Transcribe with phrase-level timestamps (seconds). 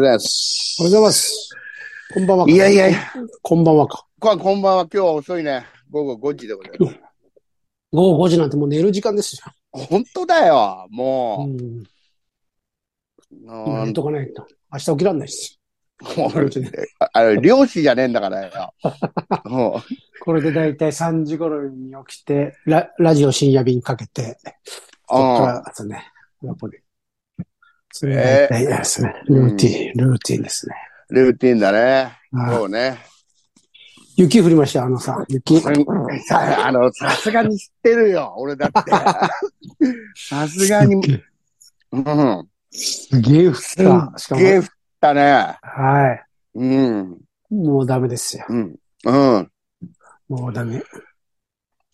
[0.00, 0.76] ございます。
[0.80, 1.50] おはようございます。
[2.14, 2.52] こんばんはか。
[2.52, 2.98] いやいやいや。
[3.42, 4.06] こんばんはか。
[4.18, 4.82] ここんばんは。
[4.82, 5.66] 今日は遅いね。
[5.90, 6.98] 午後5時でございます。
[7.92, 9.52] 午後5時なんてもう寝る時間ですよ。
[9.72, 10.86] 本当だよ。
[10.90, 11.56] うもん。
[11.56, 11.84] う。
[13.30, 14.46] 今寝とかないと。
[14.72, 15.60] 明日起きらんないし。
[16.02, 18.72] ああれ、漁師じゃねえんだからよ。
[19.44, 19.82] も
[20.22, 24.50] これでだいたい3時頃に起きて、ララジオ深夜便かけて、う。
[25.10, 25.44] そっかうん。
[25.44, 26.10] らですね、
[26.42, 26.78] やっぱり。
[27.92, 30.74] それが大体ですね、ルーティン、ルーティンですね。
[31.10, 32.16] ルーティンだね。
[32.32, 32.98] はいそうね。
[34.16, 35.60] 雪降りました、あのさ、雪。
[35.60, 35.70] さ
[36.66, 38.34] あの、さすがに知ってるよ。
[38.36, 38.90] 俺だって。
[40.14, 40.96] さすがに。
[41.92, 42.48] うん。
[42.70, 43.60] すげえ降った。
[43.60, 43.74] し
[44.28, 44.66] かも、ゲー降っ
[45.00, 45.22] たね。
[45.62, 46.18] は
[46.54, 47.18] うん。
[47.50, 47.54] い。
[47.54, 48.44] もうダメですよ。
[48.48, 48.76] うん。
[49.06, 49.50] うん。
[50.28, 50.82] もうダメ。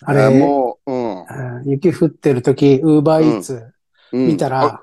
[0.03, 1.21] ああれ、れ、もう、うん。
[1.21, 3.73] うん雪降ってる時、ウーバーイーツ
[4.13, 4.83] うん見たら、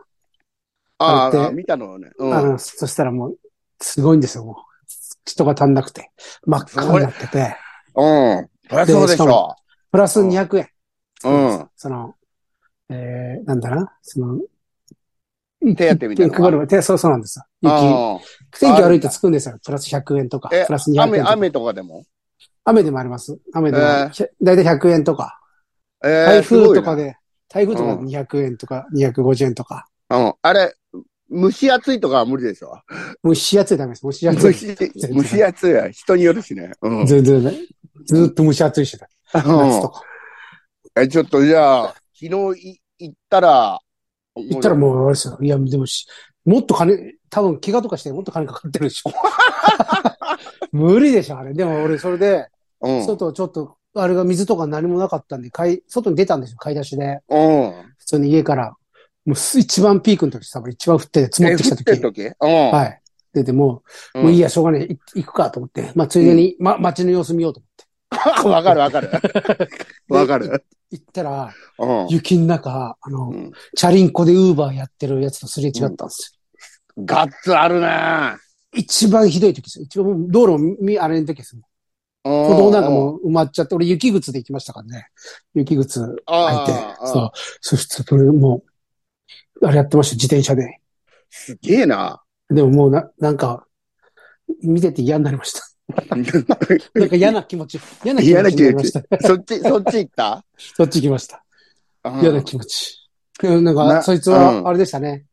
[1.04, 2.12] ああ見たのね。
[2.18, 2.34] うん。
[2.34, 3.38] あの、そしたらもう、
[3.80, 4.56] すごいんですよ、もう。
[5.26, 6.12] 人が足んなくて。
[6.46, 7.56] 真っ赤になってて。
[7.96, 8.02] う
[8.42, 8.50] ん。
[8.70, 9.56] そりゃそうでしょ
[9.92, 10.68] プラス200円。
[11.26, 11.30] う
[11.64, 11.70] ん。
[11.76, 12.16] その、
[12.90, 14.40] えー、なんだな、その、
[15.76, 17.46] 手当みたいなる手そうそうなんですよ。
[17.62, 17.74] 雪。
[17.74, 18.20] あ
[18.60, 19.58] 天気悪いとつくんですよ。
[19.64, 20.50] プラス100円とか。
[20.52, 21.32] えプラス200円雨、とか。
[21.32, 22.04] 雨とかでも？
[22.66, 23.40] 雨でもあります。
[23.54, 24.12] 雨でも、だい
[24.44, 25.40] たい100円とか。
[26.04, 26.96] えー台風とか。
[26.96, 27.16] で、
[27.48, 29.88] 台風とかうんで200円とか、250円とか。
[30.10, 30.34] なうん。
[30.42, 30.76] あれ、
[31.34, 32.80] 蒸し暑いとかは無理でしょ？
[33.24, 34.02] 蒸し暑いダメです。
[34.04, 34.54] 蒸し暑い。
[35.14, 36.72] 蒸し、暑いは人によるしね。
[36.82, 37.06] うん。
[37.06, 37.54] 全然ね。
[38.06, 39.08] ずーっと蒸し暑いしだ。
[39.34, 40.02] 夏とか。
[40.96, 43.80] え、ちょっとじゃあ、昨日い行ったら、
[44.36, 45.38] 行ったらもうあれですよ。
[45.42, 46.06] いや、でもし、
[46.46, 49.12] もっと金、多分怪我とかしてもっと金かかってるでしょ。
[50.72, 51.54] 無理でしょ、あれ。
[51.54, 52.48] でも俺、それで、
[52.82, 53.06] う、うん。
[53.06, 57.22] 外ちょっと、あれが水とか何もなかったんで、買い、外に出たんですよ、買い出しで。
[57.30, 57.74] うん。
[57.98, 58.76] 普通に家から。
[59.26, 61.90] もうす一番ピークの時、一番降ってて積もってきた時。
[61.90, 62.72] え降ってる時うん。
[62.72, 63.02] はい。
[63.34, 64.84] 出てもう、うんもういいや、しょうがない。
[64.86, 65.92] い行くかと思って。
[65.96, 68.48] まあ、ついでに、ま、街の様子見ようと思って。
[68.48, 69.10] わかるわかる。
[70.10, 70.64] わかる。
[70.92, 72.08] 行ったら、うん。
[72.10, 76.38] 雪の中、あの、うんチャリンコでウーバーやってるやつとすれ違ったんです
[76.96, 77.06] よ。
[77.06, 77.90] ガッツあるね。
[78.76, 79.86] 一番ひどい時ですよ。
[79.86, 81.62] 一番道路もみ、あれの時ですよ。
[82.24, 85.08] 歩歩道なんかもう埋まっちゃって、俺雪靴で行きましたからね。
[85.56, 86.98] 雪靴履いてあ。
[87.02, 87.32] あそう。
[87.62, 88.73] そして、それもう、
[89.62, 90.80] あれやってました、自転車で。
[91.30, 92.22] すげえな。
[92.50, 93.66] でももうな、なんか、
[94.62, 95.62] 見てて嫌になりました。
[96.16, 99.02] なんか嫌な気持ち、嫌な気持ちになりました。
[99.28, 100.44] そっち、そっち行った？
[100.58, 101.44] そっち行きました。
[102.06, 103.10] うん嫌な気持ち。
[103.44, 105.26] うんなんか、なそいつうんは、あれでしたね。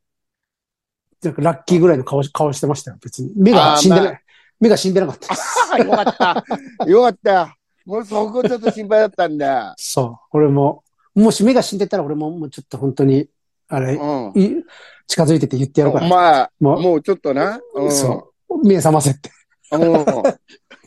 [1.23, 3.33] なんか、ラッキーぐらいの顔し、顔してましたよ、別に。
[3.37, 4.15] 目が死んでない。
[4.15, 4.21] あ
[4.59, 5.43] 目が死んでなかったです。
[5.73, 6.87] あよかった。
[6.87, 7.57] よかった。
[7.87, 9.75] もうそこちょっと心配だったんだ。
[9.79, 10.17] そう。
[10.33, 13.29] 俺も、もし目が死んでたら俺ももうちょっと本当に、
[13.71, 14.41] あれ、うん。
[14.41, 14.65] い
[15.07, 16.09] 近づいてて言ってやろうかな。
[16.09, 17.61] まあ、ももうちょっとな。
[17.75, 17.93] うん。
[17.93, 18.67] そう。
[18.67, 19.31] 目覚ませって。
[19.73, 20.05] うん。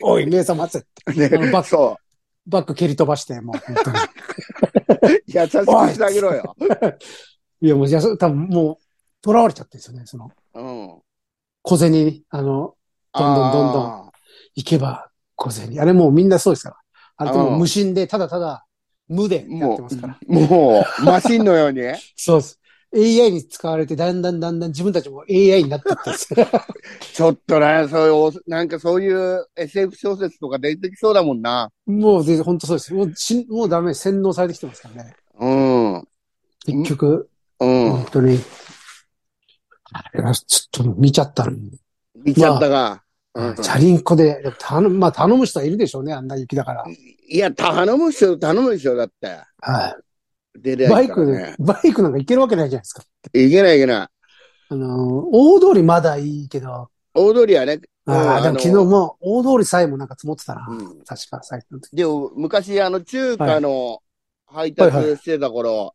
[0.02, 1.12] おい、目覚ませって。
[1.12, 1.96] ねバックそ
[2.46, 3.96] バック蹴り飛ばして、もう本当に。
[3.96, 5.22] う。
[5.26, 6.56] 優しくしてあげろよ。
[7.60, 8.76] いや、もう、いや、そ多分もう、
[9.24, 11.02] 囚われちゃってるんですよね、その、うん。
[11.62, 12.74] 小銭に、あの、
[13.14, 14.12] どんどんどんどんあ
[14.54, 15.80] 行けば小銭。
[15.80, 16.76] あれもうみんなそうですから。
[17.16, 18.66] あれともうん無心で、ただただ、
[19.08, 20.18] 無でやってますから。
[20.26, 21.80] う、もう、マシンのように。
[22.16, 22.60] そうです。
[22.94, 26.46] AI に使われて、だんだんだんだん自分たちも AI になってってんですよ
[27.12, 31.70] ちょっとね、そういう、なんかそういう SF 小説とか出てきそうだもんな。
[31.86, 32.94] もう、で本当そうです。
[32.94, 35.16] もうし、もうダメ、洗脳されてきてますからね。
[35.40, 36.08] うん。
[36.64, 37.28] 結局、
[37.60, 38.06] うん本。
[38.12, 38.38] 当に。
[39.92, 41.56] あれはちょっと見ちゃったの。
[42.14, 42.92] 見ちゃったが。
[42.92, 43.04] うん
[43.56, 46.84] チャリンコで、でも頼む、まあ頼む人はいるでしょうね、あんな雪だから。
[47.28, 49.40] いや、頼む人、頼む人だって。
[49.60, 49.96] はい。
[50.56, 53.02] 出りゃバイクいいからねで、バイクなんか行けるわけないじゃないですか。
[53.32, 54.08] いけないいけない。
[54.68, 57.80] あの、大通りまだいいけど、大通りはね。
[58.06, 60.66] ああ、でもの昨日も大通りさえもなんか積もってたな。
[60.68, 61.96] うん確か、最近の時。
[61.96, 64.00] でも、昔、あの、中華の
[64.46, 65.94] 配達してた頃、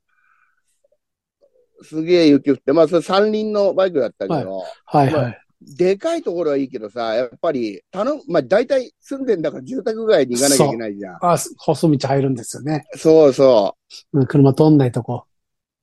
[1.81, 5.41] すげえ雪降って、まあ、それ三輪のバイクだったけど、はいはい。
[5.61, 11.17] でかいところはいいけどさ、やっぱり、頼む、まあ、大体住んでんだから住宅街に行かなきゃいけないじゃん。
[11.21, 12.85] あ、細道入るんですよね。
[12.95, 13.75] そうそ
[14.13, 15.25] うん車通んないとこ。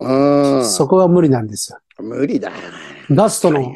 [0.01, 0.07] う。
[0.07, 0.67] うん。
[0.67, 1.79] そこは無理なんですよ。
[1.99, 2.57] 無理だよ。
[3.11, 3.73] ガストの、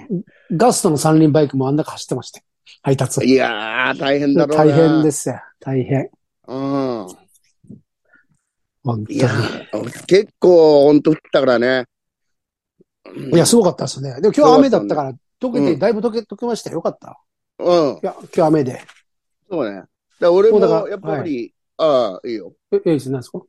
[0.53, 2.43] ガストの三輪バイクもあん中走ってまして。
[2.83, 3.25] 配達。
[3.25, 4.65] いやー、大変だろうな。
[4.65, 5.41] 大変ですよ。
[5.61, 6.09] 大変。
[6.49, 7.07] うん。
[8.83, 9.17] 本当に。
[9.17, 11.85] いやー、結構、ほんと降ったからね。
[13.33, 14.21] いや、すごかったですね。
[14.21, 16.77] でも今日雨だったから、溶けて、うんだいぶ溶け、溶けましたよ。
[16.77, 17.21] よかった。
[17.59, 17.95] うん。
[17.95, 18.81] いや、今日雨で。
[19.51, 19.85] そうね。
[20.21, 22.53] だ俺もやっぱり、ああ、いいよ。
[22.73, 23.41] え、え、何ですか？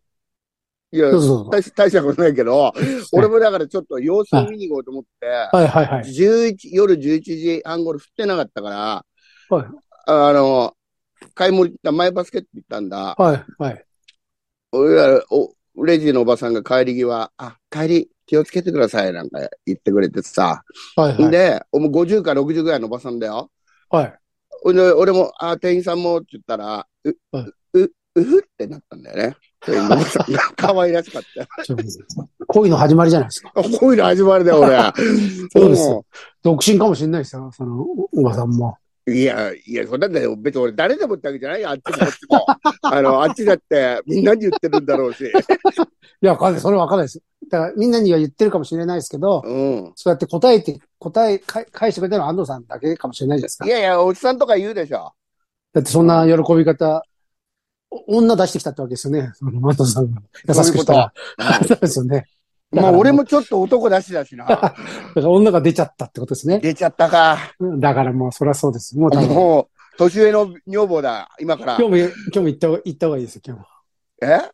[0.93, 1.09] いや。
[1.11, 2.73] 大し大したことないけど、
[3.13, 6.03] 俺もだからちょっと様子を見に行こうと思って、はいはいはい。
[6.03, 9.05] 11夜11時半頃降ってなかったから、
[9.55, 9.67] はい
[10.07, 10.75] あの、
[11.33, 13.15] 買い物行った、マイバスケット行ったんだ。
[13.17, 13.85] はいはい。
[14.71, 15.53] 俺ら、お、
[15.85, 20.63] レジのおばさんが帰り際、あ、帰り気をつけてくださいなんか言ってくれてさ。
[20.95, 21.31] はいはい。
[21.31, 23.51] で、もう50か60ぐらいのおばさんだよ。
[23.89, 24.13] はい。
[24.63, 29.35] 俺も、あ、店員さんもって言ったら、う、はい、う、うふってなったんだよね。
[29.65, 31.47] 店員のおばさんが 可愛らしかった
[32.47, 33.51] 恋の始まりじゃないですか。
[33.53, 34.77] こういうの始まりだよ、俺。
[35.51, 36.05] そうですも
[36.43, 38.77] 独身かもしれないですよ、その、おおばさんも。
[39.07, 40.35] ういや、いや、そんなんだよ。
[40.35, 41.69] 別に俺誰でもってわけじゃないよ。
[41.69, 42.45] あっちもこっちも。
[42.83, 45.23] あの、あっちだってみんなに言ってるんだろうし。
[45.31, 45.31] い
[46.21, 46.61] や、わかんない。
[46.61, 47.21] それはわかんないです。
[47.49, 49.49] だから、みんなには言ってるかもしれないですけど、う
[49.87, 49.91] ん。
[49.95, 53.65] そうやって答えて、答え、か返してくれたのは安藤さんだけかもしれないじゃないですか？
[53.65, 53.69] い。
[53.69, 55.11] やいや、おじさんとか言うでしょ。
[55.73, 57.03] だってそんな喜び方、
[57.89, 59.33] お女出してきたってわけですよね。
[59.41, 61.13] 安藤さんが優しくしたら。
[61.67, 62.25] そう ですよね。
[62.71, 64.45] まあ、俺もちょっと男出しだしな。
[64.47, 64.73] だか
[65.15, 66.59] ら女が出ちゃったってことですね。
[66.59, 67.37] 出ちゃったか。
[67.59, 68.97] うんだからもう、そりゃそうです。
[68.97, 71.89] もう多分、もう、年上の女房だ、今から今。
[71.89, 73.65] 日も、今日も行った方が行った方がいいですよ、今日も。
[74.21, 74.51] え？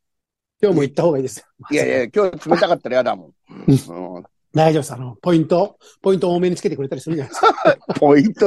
[0.60, 1.46] 今日も行った方がいいですよ。
[1.72, 3.34] いやいや、今日冷たかったら嫌だもん。
[3.68, 4.24] うん
[4.54, 4.94] 大丈夫です。
[4.94, 7.78] あの、ポイント、ポイント多めにつけてくれたりするじゃないですか。
[8.00, 8.46] ポイント、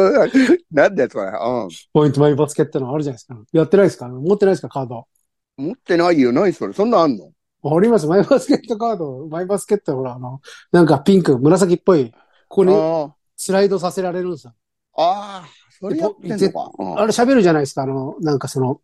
[0.73, 1.31] なんだよ、それ。
[1.31, 3.39] うポイントマイバスケットのあるじゃないですか。
[3.53, 5.07] やってないですか持ってないですかカード。
[5.59, 5.67] ん。
[5.67, 6.73] 持ってないよ、何それ。
[6.73, 7.31] そんなんあんの
[7.63, 8.07] あります。
[8.07, 9.27] マイバスケットカード。
[9.29, 10.41] マイバスケットほら、あの、
[10.73, 12.11] なんかピンク、紫っぽい。
[12.49, 14.55] ここにあスライドさせられるんですよ。
[14.97, 15.49] あああ、
[15.79, 16.71] それやってんのか。
[16.79, 17.83] うんあれ喋るじゃないですか。
[17.83, 18.81] あの、なんかその、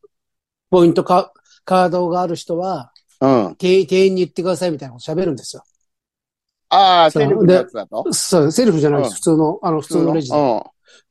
[0.71, 1.33] ポイントカ
[1.65, 3.57] カードがある人は、うん。
[3.57, 5.65] 店員店員に言ってくださいみたいなこと喋るんですよ。
[6.69, 8.13] ああ、セルフのやつだと？
[8.13, 9.11] そう、セルフじゃないです。
[9.11, 10.37] うん普通の、あの、普通のレジで。
[10.39, 10.63] うん。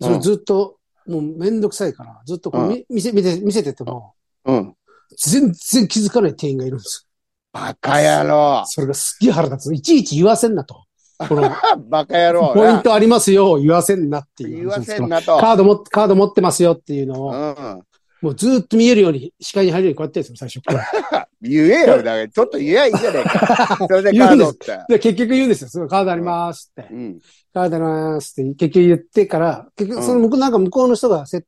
[0.01, 0.77] それずっと、
[1.07, 4.13] もうめんどくさいから、ずっとこう、み見せ、見せ、見せてても、
[4.45, 4.75] うん。
[5.17, 7.07] 全然気づかない店員がいるんです
[7.55, 8.63] バカ野郎よ。。
[8.65, 9.73] それがすっげえ腹立つ。
[9.73, 10.83] いちいち言わせんなと。
[11.17, 11.49] この、
[11.89, 12.53] バカ野郎。
[12.53, 14.57] ポイントありますよ、言わせんなっていう。
[14.57, 15.37] 言わせんなと。
[15.37, 17.83] カードも、カード持ってますよっていうのを、うん。
[18.21, 21.27] もうずっと見えるように、視界に入るようにこうやってるんですよ、最初から。
[21.41, 23.77] 言えよ、だから、ちょっと言えばいいじゃねえか。
[23.87, 24.79] それでカードって。
[24.89, 25.69] で、結局言うんですよ。
[25.69, 26.93] すごいカードありますって。
[26.93, 27.19] うん。
[27.53, 31.45] カードありますって、結局言ってから、結局、その向こう、なんか向こうの人がせ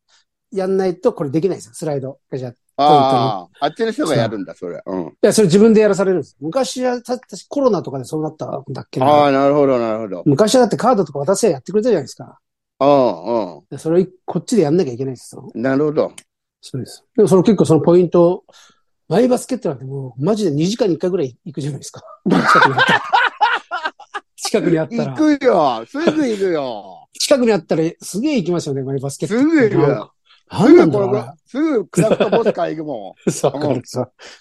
[0.53, 2.19] やんないと、これできないんですよ、スライド。
[2.31, 4.81] じゃあいああ、あっちの人がやるんだ、それ。
[4.85, 5.13] うん。
[5.21, 6.37] や、それ自分でやらされるんです。
[6.39, 9.25] 昔は、た確かコロナとかでそうなったんだっけあな。
[9.25, 10.23] あ、なるほど、なるほど。
[10.25, 12.39] 昔はだってカードとか渡せばやってくれたじゃないですか。
[12.79, 15.49] うん、でそれをこっちでやんなきゃいけないですよ。
[15.53, 15.61] うん。
[15.61, 16.11] なるほど。
[16.61, 17.03] そうです。
[17.15, 18.43] でもその結構そのポイント、
[19.09, 22.03] マイバスケットなんてもうマジで2時間に1回ぐらい行くじゃないですか。
[22.27, 23.01] 近くにあったら。
[24.35, 25.13] 近くにあった行ら。
[25.13, 25.85] くよ。
[25.87, 27.07] すぐ行くよ。
[27.13, 29.35] 近くにあったらすげえ行きますよね、マイバスケット。
[29.35, 30.13] すぐ行くよ
[30.49, 33.31] すぐこれ、すぐクラフトボスカー行くもな。
[33.33, 33.81] そう、わかう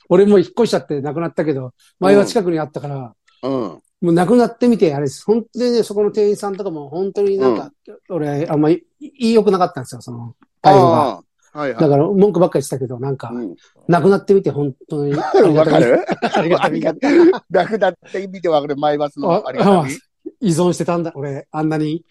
[0.09, 3.13] 俺も引っ越しちゃって亡くなったけど、前は近くにあったから、ん。
[3.43, 3.51] うん。
[3.51, 5.25] もう亡くなってみて、あれです。
[5.25, 7.73] 本当にね、そこの店員さんとかも本当になんか、
[8.09, 11.23] 俺、あんまり言い良くなかったんですよ、その、対応が。
[11.53, 11.81] はいはい。
[11.81, 13.57] だから、文句ばっかりしたけど、なんか、うん
[13.89, 15.15] 亡くなってみて、本当に。
[15.57, 16.05] わかる？
[16.35, 17.13] ありがたい ありがたい。
[17.51, 19.93] 楽だって見てわかる、マイバスのあありがたい。
[20.41, 22.05] 依存してたんだ、俺、あんなに。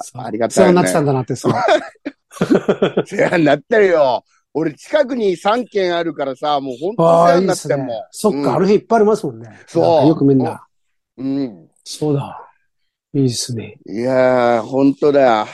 [0.00, 1.52] そうありがたいね世話になってたんだなって、そう。
[3.06, 4.24] 世話になってるよ。
[4.52, 8.04] 俺近くに3軒あるからさ、もう本当世ああ、話になってんもん。。
[8.10, 9.60] そっか、うんある日いっぱいありますもんね。
[9.66, 10.66] そうよくみんな。
[11.16, 11.68] うん。
[11.84, 12.40] そうだ。
[13.14, 13.78] いいですね。
[13.86, 15.46] いやー、本当だよ。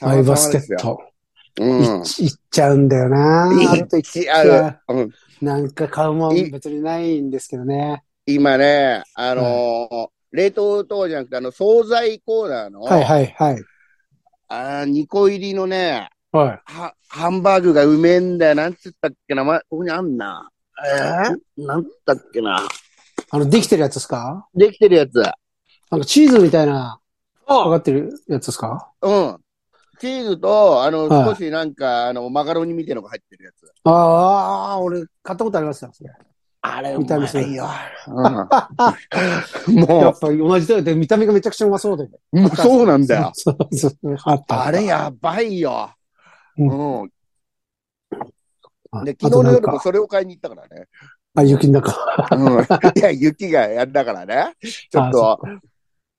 [0.00, 0.58] マイバスケ。
[0.58, 1.00] ット。
[1.60, 2.02] うん。
[2.02, 3.70] いっちゃうんだよな。
[3.70, 4.76] あるといっ一ある。
[4.88, 5.10] うん。
[5.40, 8.04] なんか買うもいん別にないんですけどね。
[8.26, 13.62] 今ね、あのー冷凍等じゃなくて、あの、惣菜コーナーの、はいはいはい。
[14.54, 16.60] あー2個入りのね、はい。
[16.66, 18.54] は、ハンバーグがうめえんだよ。
[18.54, 20.50] なんつったっけな、ま、ここにあんな。
[20.86, 22.60] えー、なんつったっけな。
[23.30, 24.46] あの、できてるやつですか？
[24.54, 25.14] できてるやつ。
[25.90, 27.00] なんかチーズみたいな、
[27.46, 28.90] かうかってるやつですか？
[29.06, 29.38] ん。
[30.00, 33.72] チーズと、あの、はい少しなんか、あの、マカロニみたいなのが入ってるやつ。
[33.84, 36.10] ああ、俺、買ったことありますよ、それ。
[36.64, 37.68] あれ、見た目うまいよ。
[38.06, 40.82] うん やもっぱり同じだよ。
[40.82, 42.04] で、見た目がめちゃくちゃうまそうで。
[42.32, 43.30] う、もうそうなんだよ。
[43.34, 44.44] そうそうそう。
[44.48, 45.90] あれやばいよ。
[46.56, 46.66] うう
[47.04, 47.10] ん。
[48.92, 50.86] あで、昨日の夜もか、それを買いに行ったからね。
[51.34, 52.28] あ、雪の中。
[52.36, 52.62] うん。
[52.94, 54.54] いや、雪がやんだからね。
[54.62, 55.40] ちょっあと、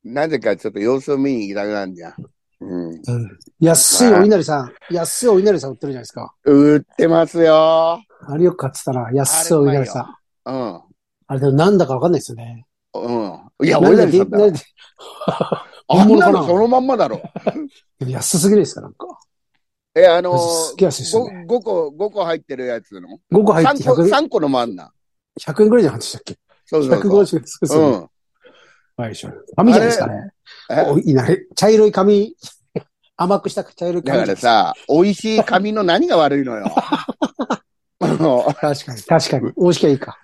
[0.04, 2.14] なぜかちょっと様子を見に行きたくなるんじゃん。
[2.60, 2.92] うん。
[2.92, 3.02] うん
[3.60, 6.34] 安いお稲荷さん、安いお稲荷さん売ってるじゃないですか。
[6.44, 7.56] 売ってますよ。
[7.56, 10.23] あれよく買ってたら、安いお稲荷さん。
[10.46, 10.82] うん。
[11.28, 12.66] あれでもなんだかわかんないですよね。
[12.94, 13.66] うん。
[13.66, 14.38] いや、何俺らにさんだ
[15.88, 16.32] あんなな？
[16.32, 17.22] のそのまんまだろ。
[18.00, 19.08] 安すぎですか、なんか。
[19.96, 21.46] え、あのすっげえ安いですよー、ね。
[21.48, 24.92] 5個、5個入ってるやつの5個入って3個、100円、3個のもあんな。
[25.40, 26.38] 100円ぐらいじゃなかったっけ？
[26.66, 27.00] そうそうそう。
[27.02, 27.82] 150そう。
[27.82, 28.10] うん。
[28.96, 29.32] はい、でしょ。
[29.56, 30.32] 髪じゃないですかね。
[30.72, 30.82] え？
[30.82, 31.46] おいない。
[31.56, 32.36] 茶色い髪、
[33.18, 34.26] 甘くした茶色いだ髪。
[34.26, 36.66] からさ、美味しい髪の何が悪いのよ。
[38.03, 39.51] あの確かに、確かに。
[39.57, 40.17] 美味しきゃいいか。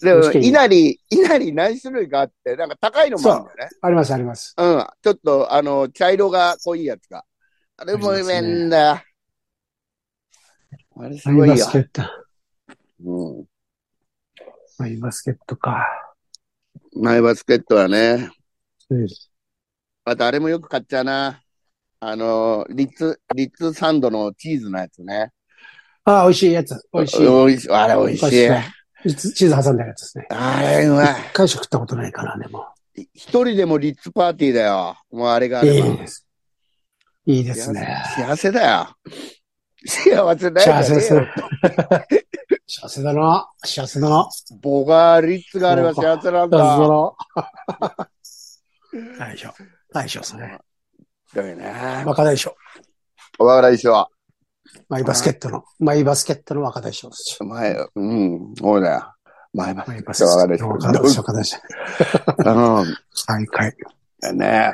[0.00, 3.68] でも、美味しいいなり、いなり何種類かあって、なんか高いのもあるんだよね。
[3.80, 4.54] あります、あります。
[4.56, 4.86] うん。
[5.02, 7.24] ちょっと、あの、茶色が濃いやつが。
[7.76, 9.00] あれもうめえんだよ。
[10.96, 11.72] あれすごいよマイバス。
[11.72, 12.02] ケット。
[13.04, 13.44] うん。
[14.78, 15.86] マイバスケットか。
[16.92, 18.30] マイバスケットはね。
[18.90, 19.06] うん
[20.04, 21.42] あと、あれもよく買っちゃうな。
[22.00, 25.32] あの、リッツ、リッツサンドのチーズのやつね。
[26.08, 26.88] ああ、美味しいやつ。
[26.92, 27.20] 美味しい。
[27.20, 27.70] 美味しい。
[27.70, 28.30] あれ美味しい。
[28.30, 30.26] チーズチーズ挟んだやつですね。
[30.30, 31.12] あれうまい。
[31.12, 32.66] 一回しか食ったことないかな、でも。
[32.96, 34.96] 一人でもリッツパーティーだよ。
[35.10, 35.86] もうあれがあれば。
[35.86, 36.26] いいです。
[37.26, 38.02] いいですね。
[38.16, 38.88] 幸せだよ。
[39.86, 40.72] 幸せだよ。
[40.72, 41.28] 幸せですね。
[42.66, 43.50] 幸せだな。
[43.62, 44.28] 幸せだな。
[44.62, 46.58] 僕はリッツがあれば幸せなんだ。
[46.58, 47.16] だぞ。
[49.18, 49.52] 大将。
[49.92, 50.58] 大将ですね。
[51.34, 52.02] だよね。
[52.06, 52.56] 若大将。
[53.38, 54.08] 若大将。
[54.88, 57.44] マイバスケットの、マイバスケットの若大将です。
[57.44, 59.14] 前、うん、そうだよ。
[59.98, 61.10] イバスケットの若大将。
[61.10, 61.20] 将。
[61.20, 61.58] 若大将。
[62.44, 62.74] うん。
[62.74, 63.68] はい、は
[64.32, 64.36] い。
[64.36, 64.72] ね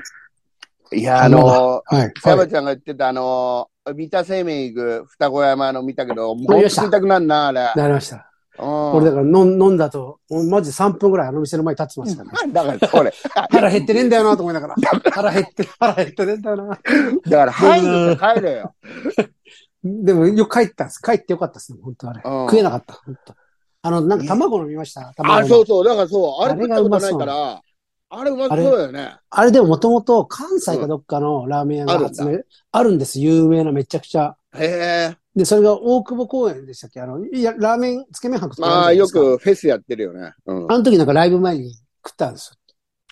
[0.92, 2.12] いや、あの、はい。
[2.22, 7.72] 山ちゃんが言ってたあの、三田生命行く双子山の見たけど、もう見ましたくなるな、あれ。
[7.74, 8.30] なりました。
[8.58, 8.92] うん。
[8.92, 12.52] 俺だから飲ん飲んだと、マジ3分ぐらいあの店の前に立ってますからね。
[12.54, 13.12] だから、それ。
[13.50, 14.74] 腹減ってねえんだよなと思いながら。
[15.10, 16.66] 腹減って、腹減ってねえんだよな。
[16.66, 18.74] だから、入ると帰れよ。
[19.84, 21.02] でもよく帰ったんです。
[21.02, 22.22] 帰ってよかったですね、本当あれ。
[22.24, 23.34] うん食えなかった、本当
[23.82, 25.12] あの、なんか卵飲みました。
[25.14, 25.84] 卵あ、のそうそう。
[25.84, 26.42] だからそう。
[26.42, 27.60] あれ食ったことないから、
[28.08, 29.16] あれうまそうだよね。
[29.28, 32.38] あれでももともと関西かどっかのラーメン屋が発明、
[32.72, 33.20] あるんです。
[33.20, 34.36] 有名なめちゃくちゃ。
[34.56, 35.16] へえ。
[35.36, 37.00] で、それが大久保公園でしたっけ？
[37.00, 39.06] あの、いや、ラーメン、つけ麺博とかまあ、よ。
[39.08, 40.32] くフェスやってるよね。
[40.46, 40.72] うん。
[40.72, 41.74] あの時なんかライブ前に
[42.06, 42.52] 食ったんです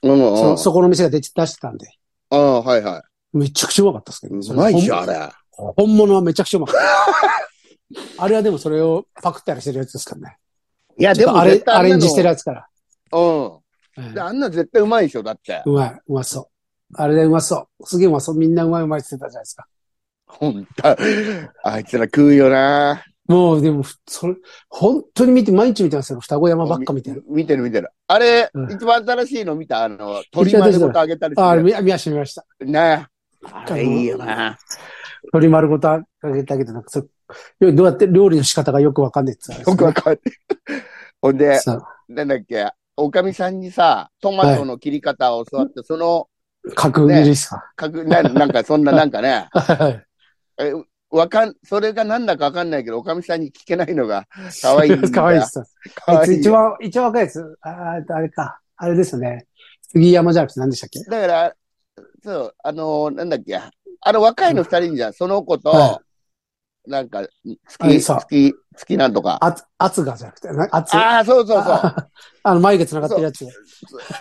[0.05, 0.31] うんよ。
[0.31, 0.37] うん。
[0.37, 1.89] そ、そこの店が出出してたんで。
[2.31, 3.03] ああ、はいは
[3.33, 4.39] めちゃくちゃうまかったですけど、い。
[4.39, 5.29] うまいっしょ、あれ。
[5.59, 5.73] れ。
[5.77, 7.43] 本物はめちゃくちゃうまかった。
[8.25, 10.37] あれはでもそれをパクったりしてるやつですからね。
[10.99, 12.67] いや、でもあんなのアレンジしてるやつから。
[13.13, 13.53] うん。
[13.55, 13.63] うん
[14.15, 15.63] であんな絶対うまいでしょ、だって。
[15.67, 16.47] うまい、うまそう。
[16.95, 17.87] あれでうまそう。
[17.87, 18.39] すげえうまそう。
[18.39, 19.67] みんなうまいうまいって言ってたじゃないですか。
[20.27, 20.97] ほんと。
[21.63, 23.05] あいつら食うよな。
[23.27, 24.35] もう、でも、それ、
[24.69, 26.21] 本当に見て、毎日見てますよ。
[26.21, 27.23] 双子山ばっか見てる。
[27.29, 27.91] 見てる見てる。
[28.07, 29.85] あれ、うん一番新しいの見た？
[29.85, 32.45] あの、鳥丸ごとあげたりああ見見ました、見ました。
[32.61, 32.67] る。
[32.67, 33.07] ね
[33.51, 34.59] あれいいよな。
[35.33, 36.01] 鳥丸ごとあ
[36.33, 37.07] げてあげて、なんかそ
[37.61, 40.21] れどうやって料理の仕方がよくわかんないって言ってたよくわかんない。
[41.21, 41.61] ほんで、
[42.09, 46.29] なんだっけ、おかみさんにさ、トマトの切り方を教わって、その、
[46.75, 47.73] 角切りですか？
[47.77, 50.07] かくななんかそんななんかね、 はい。
[50.61, 50.73] え
[51.11, 54.27] わかん、それがなんだかわかんないけど、おかみさんに聞けないのが
[54.63, 55.13] 可愛いんだ よ。
[55.13, 55.61] かわいいです。
[56.07, 57.57] かわいい一番、一番若いやつ。
[57.61, 58.61] ああ、あれか。
[58.77, 59.47] あれですよね。
[59.91, 61.01] 杉山じゃなくて何でしたっけ？
[61.11, 61.55] だから、
[62.23, 63.71] そう、あのなんだっけ、あ
[64.13, 66.03] の若いの二人じゃん、その子と、は
[66.87, 67.27] なんか、あ
[67.89, 69.39] 月、月、月なんとか。
[69.41, 70.95] あつ、あつがじゃなくて、なあつ。
[70.95, 71.73] ああ、そうそうそう。
[71.73, 72.09] あ
[72.43, 73.47] あの、眉毛繋がってるやつ。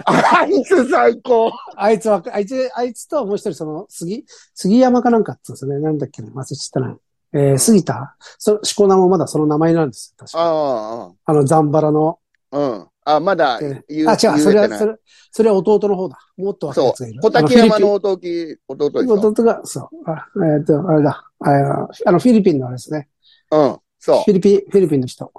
[0.06, 1.51] あいつ最高。
[1.75, 5.80] あいつは、あいつ、あいつともう一人、その、杉、杉山かなんかって言うんですよね。
[5.80, 6.98] なんだっけな、忘れちゃったな。
[7.34, 8.16] えー、杉田？
[8.38, 10.25] そ、しこ名もまだその名前なんですよ。
[10.25, 12.20] 確かああの、ザンバラの。
[12.51, 12.88] あ、うん。
[13.03, 14.96] あ、まだえ言う、あ、違う、言それは、それ、
[15.31, 16.20] それは弟の方だ。
[16.38, 17.17] もっと若いそやつがいる。
[17.17, 17.22] う。
[17.22, 19.13] 小竹山の弟き、弟でしょ。
[19.13, 19.89] 弟が、そう。
[20.05, 21.31] あえっ、と、あれだ。
[21.39, 23.10] あの、あのフィリピンのあれですね。
[23.51, 23.77] うん。
[24.00, 25.31] そフィリピン、フィリピンの人。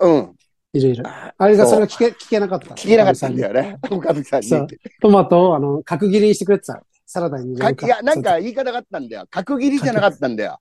[0.00, 0.08] う。
[0.08, 0.34] うん。
[0.72, 1.04] いるいる。
[1.06, 2.74] あれがそれが聞け、聞けなかった。
[2.74, 3.78] 聞けなかったんだよね。
[3.90, 4.48] おかみさんに。
[4.48, 4.66] そう
[5.00, 6.82] トマトを、あの、角切りにしてくれてた。
[7.06, 9.26] サラダにいや、なんか言い方があったんだよ。
[9.30, 10.60] 角切りじゃなかったんだよ。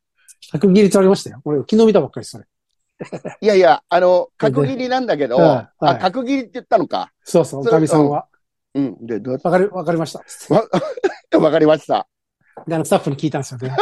[0.51, 1.41] 角切りってありましたよ。
[1.43, 2.45] 俺、昨日見たばっかりそれ。
[3.41, 7.11] いやいや、あの、角切りなんだけど、あ、角切りって言ったのか。
[7.23, 8.27] そうそう、おかみさんは。
[8.73, 9.05] うん。
[9.05, 10.19] で、どうやっわかり、わかりました。
[11.29, 12.07] て わかりました。
[12.67, 13.75] で、あの、スタッフに聞いたんですよね。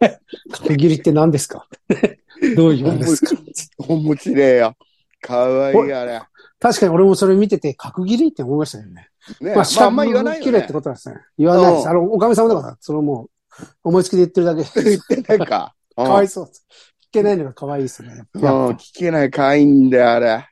[0.50, 1.66] 角切りって何ですか？
[2.56, 3.36] どういうのですか？
[3.88, 4.74] 面白いよ。
[5.20, 6.22] かわいいあれ。
[6.60, 9.08] 確かに俺もそれ見てて、角切りって思いましたよね。
[9.40, 10.72] ねまあ、まあ、あんま言わないよね綺麗って。
[10.72, 11.16] ことなんですね。
[11.36, 11.82] 言わないです。
[11.84, 14.82] うんあの、おかみさんだから、それもう、思いつきで言ってるだけ。
[14.82, 15.74] 言ってないか。
[15.96, 16.50] かわいそう
[17.10, 18.24] けないのがかわいいですね。
[18.34, 18.42] うん。
[18.42, 20.46] やっうん聞けないかわいいんだよ、あれ。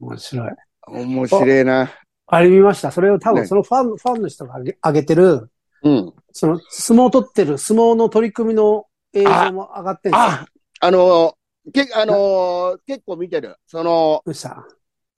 [0.00, 0.50] 面白い。
[0.88, 1.90] 面白いな。
[2.26, 2.90] あれ見ました。
[2.90, 5.50] それを多ね分そのファン、ファンの人が上げ上げてる、
[5.82, 6.12] うん。
[6.32, 10.20] その相撲を取ってる、相撲の取り組みの映像も上がってるんですよ。
[10.20, 10.46] あ、
[10.80, 11.34] あの、
[11.72, 13.56] け、あの、結構見てる。
[13.66, 14.64] その、どうした？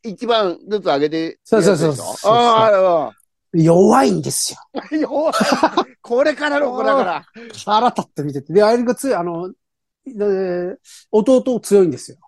[0.03, 1.39] 一番ずつ上げて。
[1.45, 3.11] そうそうそうそうあ
[3.53, 4.59] 弱いんですよ。
[4.81, 5.33] あ、よ
[6.03, 7.25] これからの子だから。
[7.65, 8.53] 腹立って見てて。
[8.53, 9.55] で、あれが強い、あの、で
[11.11, 12.19] 弟強いんですよ。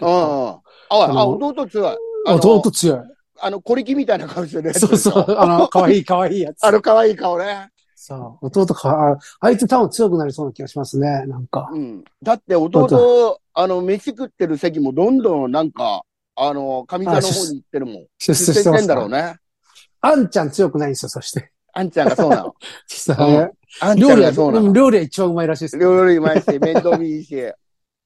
[0.00, 0.08] うん。
[0.08, 0.60] あ、
[0.90, 1.96] あ、あの弟強い。
[2.26, 2.98] 弟強い。
[3.40, 5.36] あの、小力みたいな顔してるやつそうそう。
[5.36, 6.62] あの、可愛い 可愛いやつ。
[6.64, 7.70] あの、可愛い顔ね。
[7.96, 8.46] そう。
[8.46, 11.24] 弟か、ああいつ多分強くなりそうな気がしますね。
[11.26, 11.70] なんか。
[11.72, 12.04] うん。
[12.22, 16.02] だって弟、あの、飯食ってる席もどんどんなんか、
[16.34, 18.06] あの、上座の方に行ってるもん。
[18.18, 19.22] 出世してんだろうね。
[19.22, 19.36] ね。
[20.00, 21.52] あんちゃん強くないんですよ、そして。
[21.72, 22.54] あんちゃんがそうなの？
[22.86, 23.50] 実うん際
[23.80, 24.72] あんちゃんがそうなの？
[24.72, 25.78] 料理は一番うまいらしいです。
[25.78, 27.36] 料理うまいし、面倒見いいし、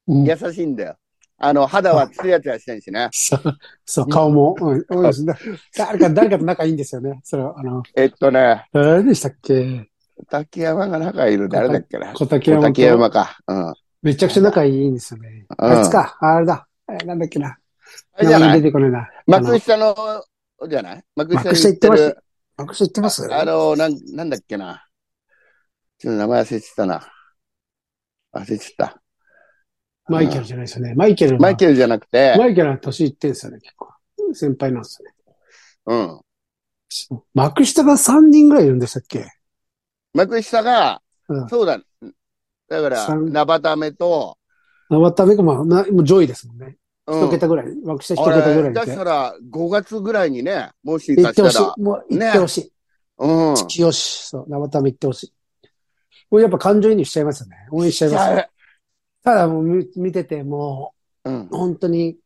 [0.08, 0.96] うん優しいんだよ。
[1.38, 3.08] あの、肌はツヤツヤしてんしね。
[3.12, 3.40] そう、
[3.84, 4.56] そう、顔も。
[4.58, 5.34] うん、多いですね。
[5.76, 7.20] 誰か、誰かと仲いいんですよね。
[7.24, 9.90] それは、あの、えっとね、誰でしたっけ？
[10.30, 12.14] 竹山が仲いる誰だっけな？
[12.14, 12.88] 小竹山竹と。
[12.88, 13.36] 山か。
[13.48, 13.74] うん。
[14.02, 15.46] めちゃくちゃ仲いいんですよね。
[15.58, 16.16] うんあいつか。
[16.20, 16.66] あれだ。
[16.88, 17.58] えなんだっけな。
[18.14, 18.62] あれじゃない？
[18.62, 19.08] 出てこないな。
[19.26, 19.94] 幕下の、
[20.70, 21.04] じゃない？
[21.16, 22.18] 幕下行ってる
[22.58, 22.74] 行ってまし。
[22.74, 24.86] 幕下行ってますあの、なん、なんだっけな。
[25.98, 27.12] ちょっと名前忘れてたな。
[28.34, 29.00] 忘れてた。
[30.08, 30.94] マイケルじゃないですよね。
[30.94, 33.88] マイケルはマイケルじゃなくて、マイケルは年いってんですよね、結構。
[34.34, 35.14] 先輩なんですよね。
[35.86, 36.20] うん。
[37.34, 39.26] 幕下が3人ぐらいいるんでしたっけ？
[40.14, 41.80] 幕下が、うんそうだ。
[42.68, 44.38] だから、三ナバタメと、
[44.88, 46.76] 生田メコマなもう上位ですもんね。
[47.06, 47.66] うん一桁ぐらい。
[47.84, 49.04] 幕下一あ桁ぐられ、いいてだした。
[49.04, 51.80] ら、5月ぐらいにね、もし行ってほしい。
[51.80, 52.72] もう行ってほしい。
[53.18, 53.54] うん。
[53.78, 54.28] よし。
[54.28, 55.32] そう、生田目行ってほしい。
[56.28, 57.56] これやっぱ感情移入しちゃいますよね。
[57.70, 58.48] 応援しちゃいます。
[59.22, 60.94] ただもう見見てても
[61.24, 61.48] うんう、。
[61.50, 62.16] 本当に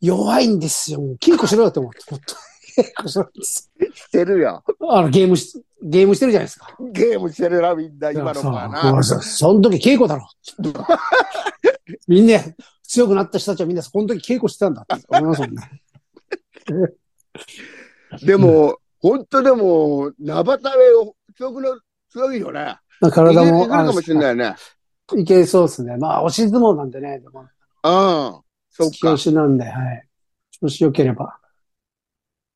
[0.00, 1.00] 弱いんですよ。
[1.00, 2.00] もう稽古しろよと思って。
[2.82, 3.68] 稽古しろよし
[4.10, 4.62] てるよ。
[4.88, 6.76] あの、ゲームし、ゲームしてるじゃないですか。
[6.92, 8.82] ゲームしてるな、みんな、今の子はな。
[8.82, 10.28] そうそうその時稽古だろ。
[12.06, 12.38] みんな、
[12.90, 15.82] 強くなった人たちはみんなその時稽古してたんだって思いますもんね。
[18.26, 21.80] でも、本当でも、ナバタメを強くな、
[22.10, 22.78] 強いよね。
[23.12, 24.56] 体も、いけるかもしれないね。
[25.16, 25.96] いけそうですね。
[25.98, 27.20] まあ、押し相撲なんでね。
[27.20, 27.48] でも、うん。
[28.70, 29.16] そっか。
[29.16, 30.08] しなんで、はい。
[30.60, 31.38] 調子良ければ。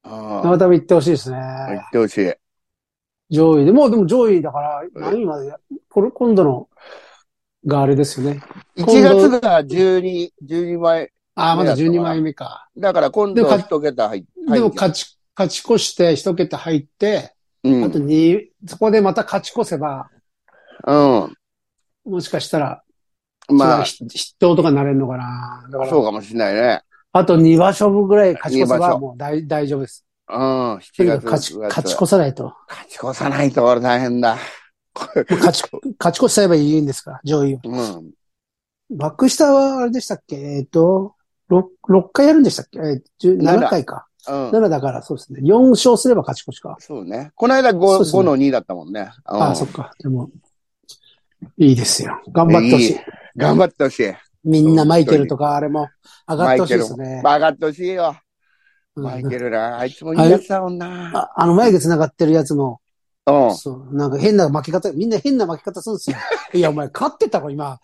[0.02, 1.38] あ生田目行ってほしいですね。
[1.68, 2.34] 言ってほしい。
[3.30, 3.70] 上位で。
[3.70, 5.54] もうでも上位だから、何位まで、
[5.88, 6.68] これ今度の
[7.66, 8.42] があれですよね。
[8.76, 11.10] 1月が12、12枚。
[11.34, 12.68] ああ、まだ12枚目か。
[12.76, 14.28] だから今度一桁入って。
[14.52, 17.84] でも勝ち、勝ち越して一桁入って、うん。
[17.84, 20.08] あと2、そこでまた勝ち越せば、
[20.86, 21.34] うん。
[22.04, 22.82] もしかしたら、
[23.48, 25.66] まあ、筆筆頭とかなれるのかな。
[25.70, 26.82] だから、そうかもしれないね。
[27.12, 30.04] あと2場所分ぐらい勝ち越せばもう大大丈夫です。
[30.28, 30.74] うん。
[30.76, 32.52] 7とにか月く勝ち、9月勝ち越さないと。
[32.68, 34.36] 勝ち越さないと俺大変だ。
[34.94, 35.62] 勝ち、
[35.98, 37.60] 勝ち越しちゃえばいいんですから、上位を。
[37.64, 38.10] うん。
[38.96, 40.36] 幕下はあれでしたっけ？
[40.36, 41.14] えっ、と、
[41.50, 42.78] 6、6回やるんでしたっけ？
[42.78, 44.06] えー、10 7回か。
[44.28, 44.50] うん。
[44.50, 45.40] 7だからそうですね。
[45.42, 46.76] 4勝すれば勝ち越しか。
[46.78, 47.32] そうね。
[47.34, 49.10] この間そう 5, ですね5の2だったもんね。
[49.28, 49.92] うんああ、そっか。
[49.98, 50.30] でも、
[51.58, 52.20] いいですよ。
[52.32, 52.92] 頑張ってほしい。
[52.92, 52.98] いい
[53.36, 54.12] 頑張ってほしい。
[54.44, 55.88] みんなマイケルとかあれも
[56.28, 57.22] 上がってほしいですね。
[57.24, 58.14] 上がってほしいよ。
[58.96, 59.78] うんマイケルな。
[59.78, 61.10] あいつもいいやつだもんな。
[61.12, 62.80] ああの眉毛繋がってるやつも、
[63.26, 63.56] うん。
[63.56, 66.16] そう、なんか変な巻き方、みんな変な巻き方するんですよ。
[66.52, 67.78] いや、お前勝ってたろ、今。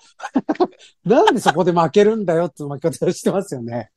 [1.04, 3.90] なんでそこで負けるんだよって巻き方してますよね。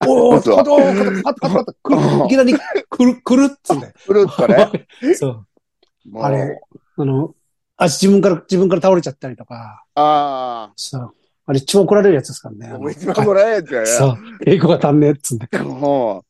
[0.06, 2.54] おお、そう勝った、勝った、勝った、勝った、くるいきなり、
[2.88, 3.92] くる、くるっつうんだよ。
[4.06, 4.86] くるっとね。
[5.14, 5.46] そう。
[6.16, 6.60] あれ
[6.96, 7.34] あの、
[7.76, 11.14] あ、自分から、自分から倒れちゃったりとか、あそう。
[11.46, 12.92] あれ一番怒られるやつですからね。
[12.92, 13.86] 一番もらえるやつよね。
[13.86, 14.16] そう。
[14.46, 15.58] 英語が足んねえっつうんで。
[15.58, 16.24] も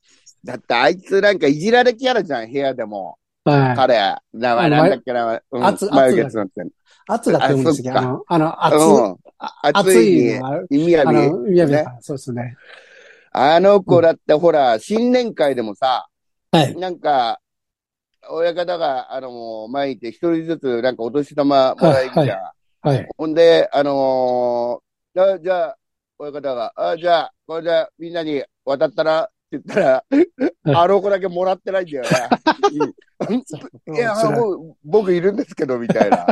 [0.45, 3.19] う、だってあいつなんかいじられキャラじゃん、部屋でも。
[3.45, 3.77] はい。
[3.77, 6.73] 彼、名前なんだっけな、うんあつ眉毛つなってる。
[7.09, 9.17] 圧だって思うんですけど、あの、あの、圧、うん。
[9.39, 10.97] あ熱熱いいのは、意味。
[10.99, 12.57] あの、みやびねだそうですね。
[13.33, 16.09] あの子だってほら、新年会でもさ、
[16.53, 16.77] はい。
[16.77, 17.41] なんか、
[18.29, 22.89] 親方が、あの、前にいて一人ずつなんかお年玉もらえるじゃん。
[22.89, 23.09] はい。
[23.17, 24.83] ほんで、あの
[25.15, 25.77] じゃあ、
[26.19, 30.05] 親方が、あじゃあ、これでみんなに渡ったら言ったら、
[30.65, 32.09] あの子だけもらってないんだよね。
[32.81, 36.27] うんいや、もう僕いるんですけど、みたいな。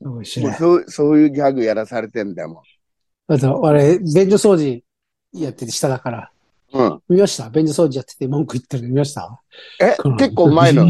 [0.00, 0.50] 面白い。
[0.50, 2.62] もうそうそういうギャグやらされてんだよ、も
[3.26, 4.82] あと、あれ、便所掃除
[5.32, 6.30] やってて下だから。
[6.72, 6.78] う。
[6.82, 7.02] うん。
[7.08, 7.50] 見ました？
[7.50, 9.40] 便所掃除やってて文句言ってるの見ました？
[9.80, 10.86] え結構前の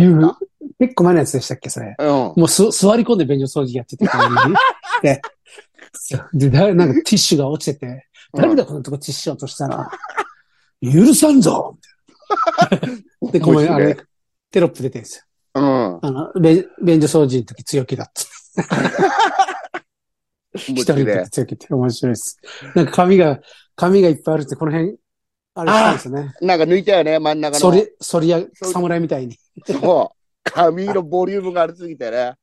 [0.79, 1.95] 結構前のやつでしたっけそれ。
[1.99, 2.07] うん。
[2.09, 4.07] もうす座り込んで便所掃除やってて。
[5.03, 5.21] で、
[6.35, 9.91] で、だなんかティッシュが落ちてて、誰だこのとこティッシュ落としたら、
[10.83, 13.97] 許さんぞみたいなで、このあれ、
[14.51, 15.25] テロップ出てるんですよ。
[15.55, 15.99] うん。
[16.03, 18.31] あの、便便所掃除の時強気だっつって。
[20.59, 22.39] 一人で強気って面白いです。
[22.75, 23.41] なんか髪が、
[23.77, 24.97] 髪がいっぱいあるって、この辺、
[25.55, 26.35] あれしたんですよね。
[26.41, 27.61] なんか抜いたよね、真ん中の。
[27.61, 29.37] そり、そりや、侍みたいに。
[29.67, 30.21] そう。
[30.43, 32.35] 髪のボリュームがありすぎてね。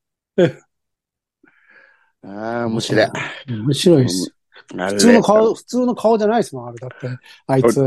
[2.23, 3.07] ああ、面白い。
[3.47, 4.36] 面白いです。
[4.67, 7.09] 普普通の顔、普通の顔じゃないですもん、あれだって。
[7.47, 7.81] あいつ、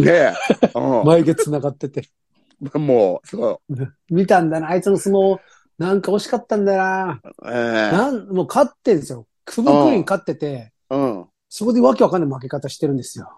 [0.00, 0.34] ねえ。
[0.74, 2.08] う眉毛繋がってて。
[2.60, 2.78] ん。
[2.78, 3.60] もう、そ
[4.10, 5.38] 見たんだな、あいつの相撲、
[5.78, 7.20] なんか惜しかったんだよな。
[7.22, 7.30] う。
[7.46, 7.52] ええ
[7.92, 9.26] なん、もう勝ってんですよ。
[9.44, 11.26] クブクリン勝ってて、うん。
[11.48, 13.30] そこでわけわかんない負け方してるんですよ。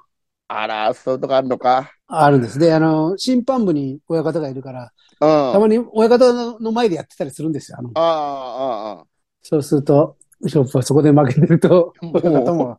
[0.49, 1.93] あら、そういうとこあるのか。
[2.07, 2.59] あるんです。
[2.59, 5.53] で、あの、審判部に親方がいるから、うん。
[5.53, 7.79] たまに親方の前でやってたりするんですよ。
[7.79, 9.05] あの、ああ、ああ、ああ。
[9.43, 12.79] そうすると、ショップはそこで負けてると、親方も、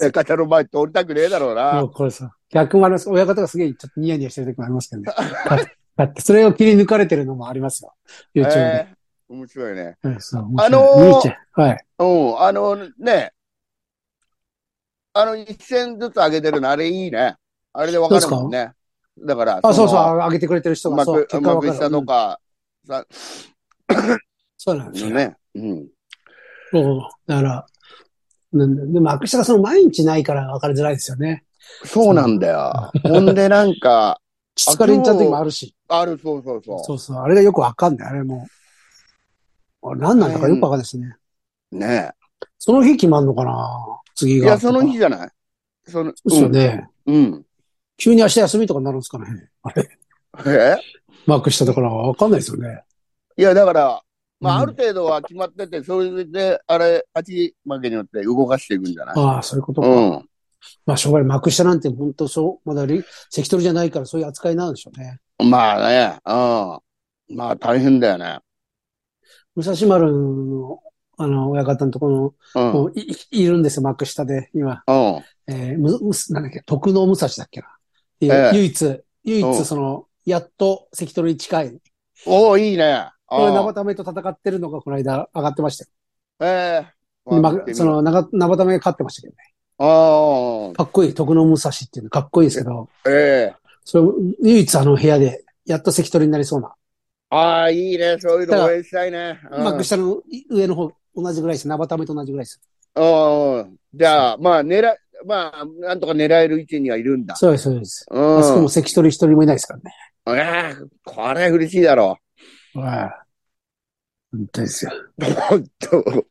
[0.00, 1.90] 親方の前通りたくねえだろうもなう。
[1.90, 3.08] これさ、逆もあります。
[3.08, 5.12] 親方がすげえちょっとニヤニヤしてる時もありますけどね。
[5.96, 7.94] だって、それを切り抜かれてるのもありますよ。
[8.34, 8.58] YouTube で。
[8.58, 9.96] ええ面白いね。
[10.02, 11.84] うんそうあのーはい。
[12.00, 13.32] うん、あのね、
[15.12, 17.36] あの一戦ずつ上げてるの、あれいいね。
[17.72, 18.72] あれでわかるもんね。
[19.18, 21.72] だから、あ、そうそう、の上げてくれてる人が、そう、幕結果わかる。
[21.72, 22.40] 幕下うんとか、
[22.86, 23.06] さ、
[24.56, 25.10] そうなんですよ。
[25.10, 25.36] ね。
[25.54, 25.88] うん。
[26.70, 27.02] そう。
[27.26, 27.66] だから、
[28.52, 31.44] なんで、でも幕下がその毎日ないから分かりづらいですよね。
[31.84, 32.90] そうなんだよ。
[33.02, 34.20] ほんでなんか、
[34.54, 35.74] きつかれんちゃう時もあるし。
[35.88, 36.84] ある、そうそうそう。
[36.84, 37.16] そうそう。
[37.18, 38.08] あれがよくわかんない。
[38.08, 38.46] あれも
[39.82, 39.90] う。
[39.90, 41.16] あれ何なんだかよくわかんないですね。
[41.72, 42.10] ね
[42.58, 44.00] その日決まんのかな？
[44.14, 44.46] 次が。
[44.46, 45.30] いや、その日じゃない？
[45.86, 46.88] その、そうですよね。
[47.06, 47.14] うん。
[47.14, 47.46] うん。
[47.96, 49.48] 急に明日休みとかになるんですかね？
[49.62, 49.88] あれ。
[50.46, 50.76] え？
[51.26, 52.82] 幕下だからわかんないですよね。
[53.36, 54.02] いや、だから、
[54.40, 59.14] まあ、うんある程度は決まってて、それで、あれ、勝ち負けによって動かしていくんじゃない？
[59.16, 59.88] ああ、そういうことか。
[59.88, 60.28] うん。
[60.86, 61.28] まあ、しょうがない。
[61.28, 65.18] 幕下なんて本当そう、まだリ関取じゃないからそういう扱いなんでしょうね。
[65.38, 67.36] まあね、うん。
[67.36, 68.40] まあ、大変だよね。
[69.54, 70.80] 武蔵丸の、
[71.18, 72.72] あの、親方のところうん。
[72.72, 73.00] の、い
[73.30, 74.82] いいるんですよ、幕下で、今。
[74.86, 75.24] うん。
[75.48, 77.66] えーむ、むす、なんだっけ、徳能武蔵だっけな。
[78.22, 81.78] ええ唯一、唯うん一その、やっと関取に近い。
[82.26, 83.10] おおいいね。
[83.30, 85.90] これ、うん生ためと戦ってるのがこの間上がってましたよ。
[86.40, 89.54] ええでまその、長生ためが勝ってましたけどね。
[89.78, 94.08] ああ、かっこいい、徳能武蔵っていうのかっこいいですけど、ええそれ、
[94.42, 96.74] 唯一あの部屋で、やっと関取になりそうな。
[97.30, 98.16] ああ、いいね。
[98.18, 99.40] そういうの応援したいね。
[99.52, 101.68] うん幕下の上の方、同じぐらいです。
[101.68, 102.60] 生ためと同じぐらいです。
[102.96, 103.00] う
[103.62, 103.76] ん。
[103.94, 107.36] じゃあ、まあ、狙い、まあ、なんとか狙える位置にはいるんだ。
[107.36, 108.06] そうです、そうです。
[108.10, 108.38] うん。
[108.38, 109.94] あそこも関取一人もいないですからね。
[110.26, 112.18] ええこれ嬉しいだろ
[112.74, 113.19] はい。
[114.32, 114.92] 本当ですよ。
[115.18, 115.24] う。
[115.24, 116.24] 本当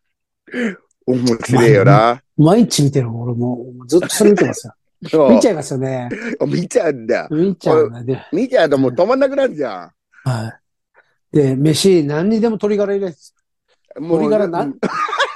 [1.06, 2.22] 面白いよな。
[2.38, 4.74] 毎日見てる俺もうずっとそれ見てますよ。
[5.30, 6.10] 見ちゃいますよね。
[6.48, 7.28] 見ちゃうんだよ。
[7.32, 8.28] 見ちゃうんだね。
[8.32, 9.92] 見ちゃうともう止まんなくなるじゃ
[10.24, 10.60] は
[11.34, 11.36] い。
[11.36, 13.36] で、飯、何にでも鶏ガラ入れです。
[14.00, 14.04] ん。
[14.04, 14.74] もう鶏ガラな、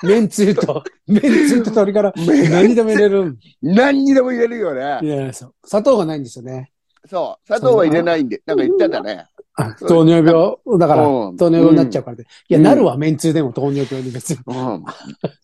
[0.03, 3.37] めんつゆと、 めんつゆと鶏ガラ、何にでも入れる。
[3.61, 5.07] 何にでも入れるよねい。
[5.07, 5.53] や、そう。
[5.65, 6.71] 砂糖がないんですよね。
[7.09, 7.45] そう。
[7.45, 9.25] 砂糖は入れないんで、なんか言ってたね。
[9.55, 12.23] あ 糖尿病、だから、うん糖尿病になっちゃうからで。
[12.23, 14.37] いや、うんなるわ、めんつゆでも糖尿病に別に。
[14.47, 14.83] うん。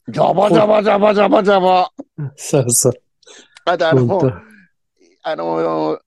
[0.09, 1.91] ジャバジャバジャバジャバジャバ。
[2.35, 2.93] そうそう。
[3.65, 4.31] あとあの、
[5.23, 5.99] あの、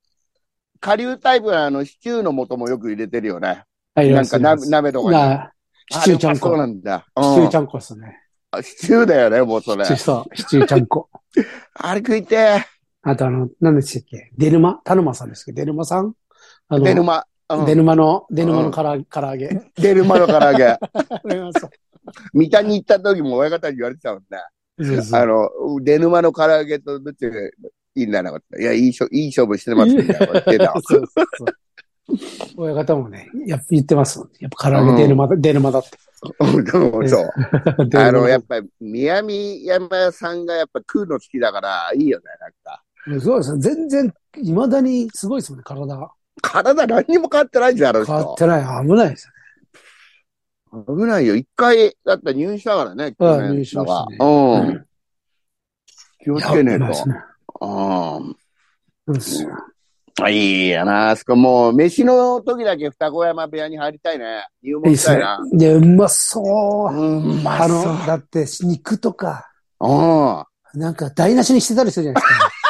[0.80, 3.62] 下流タイプのあのシチューの素もよく入れてるよね。
[3.94, 5.52] 入りなんか鍋とか
[5.90, 6.48] シチューちゃんこ。
[6.48, 7.06] そうなんだ。
[7.16, 8.18] シチューちゃゃんこですね。
[8.58, 8.62] ん。
[8.62, 9.88] シチューだよね、もうそれシ。
[9.88, 11.08] チューそう、シチューちゃんこ。
[11.74, 12.64] あれ食いて
[13.02, 14.30] あとあの、何でしたっけ？
[14.36, 14.80] デルマ？
[14.84, 16.14] 田沼さんですけど、デルマさん？
[16.68, 16.78] あー。
[16.78, 17.24] の、デルマ。
[17.56, 19.60] うんデルマの、デルマのから唐揚げ。
[19.76, 20.78] デルマの唐揚げ。
[22.32, 24.38] 三田に行った時も親方に言われてたもんね。
[25.12, 25.50] あの、
[25.82, 27.50] デヌマの唐揚げとどっちがい
[27.94, 28.60] いんだなかった。
[28.60, 30.80] いや、いい勝いい勝負してますみたいなこと言ってたわ。
[30.82, 31.46] そうそうそう。
[32.56, 34.30] 親方もね、やっぱ言ってますもん。
[34.40, 35.90] やっぱ唐揚げデルマだ、デルマだって。
[36.40, 37.30] うん そう。
[37.96, 43.20] あの、やっぱり、宮見山さんがやっぱ食うの好きだから、いいよね、なんか。
[43.20, 43.60] そうですね。
[43.60, 46.10] 全然、未だにすごいですもんね、体が。
[46.42, 48.12] 体何にも変わってないじゃん、あの人。
[48.14, 48.86] 変わってない。
[48.86, 49.32] 危ないです
[50.72, 51.36] 危ないよ。
[51.36, 54.86] 一回、だったら入院したからね、ああ去年入院しましたねうん。
[56.22, 56.42] 気をね。
[56.42, 56.84] つけねえと。
[56.84, 56.94] ね。
[57.60, 57.66] う
[58.30, 58.36] ん。
[60.20, 64.46] あいいやな、あそこもう、飯の時だけ二子山部屋に入りたいね。
[64.62, 65.40] 入いい門したいな。。
[65.52, 66.94] で、うまそう。
[66.94, 69.48] うん、まあの、だって、肉とか、
[69.80, 69.86] う
[70.76, 70.80] ん。
[70.80, 72.61] なんか台無しにしてたりするじゃないですか。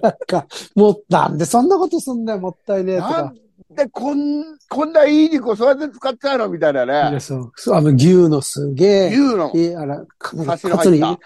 [0.00, 3.34] なんか、もう、なんでそんなことすんだよ、もったいねえとなかん。
[3.74, 7.20] で、こん、こんないい肉をそうやって使っちゃうのみたいないやね。
[7.20, 7.52] そう。
[7.56, 9.52] そうあの、牛のすげえ、言うの。
[9.54, 11.18] え、あら、カツに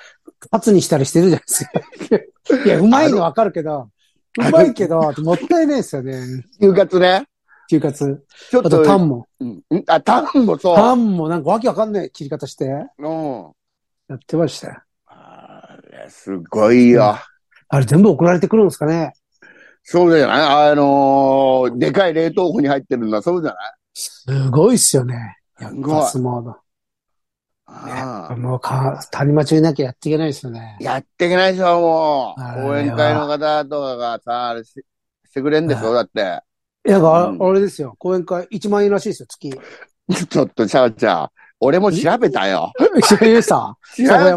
[0.51, 1.71] カツにしたりしてるじゃないですか。
[2.65, 3.89] いや、うまいのわかるけど、
[4.39, 6.45] うまいけど、もったいないですよね。
[6.61, 7.27] 牛カツね。
[7.69, 8.25] 牛カツ。
[8.51, 8.69] ちょっと。
[8.69, 9.27] あと、タンも。
[9.41, 9.49] うん。
[9.49, 10.77] んあ、タンもそう。
[10.77, 12.67] タンもなんかわけわかんない切り方して、
[12.99, 13.53] うん。
[14.09, 14.83] やってましたよ。
[15.07, 17.17] あれ、すごいよ。
[17.69, 19.13] あれ全部送られてくるんですかね？
[19.83, 23.73] そうじゃないあのーでかい冷凍庫に入ってるのはそうじゃない？
[23.95, 25.37] すごいっすよね。
[25.61, 26.57] やっすごいぱ相撲の。
[27.69, 30.77] ああもうか、谷町いなきゃやっていけないですよね。
[30.81, 32.63] やっていけないでしょ、もう。
[32.63, 36.41] 講演会の方とかがさ、あれししてくれんでしょ、だって。
[36.87, 37.95] いや、あれですよ。
[37.99, 39.51] 講演会1万円らしいですよ、月。
[40.31, 41.29] ちょっと、ちゃうちゃう。
[41.59, 42.73] 俺も調べたよ。
[43.09, 43.77] 調べた？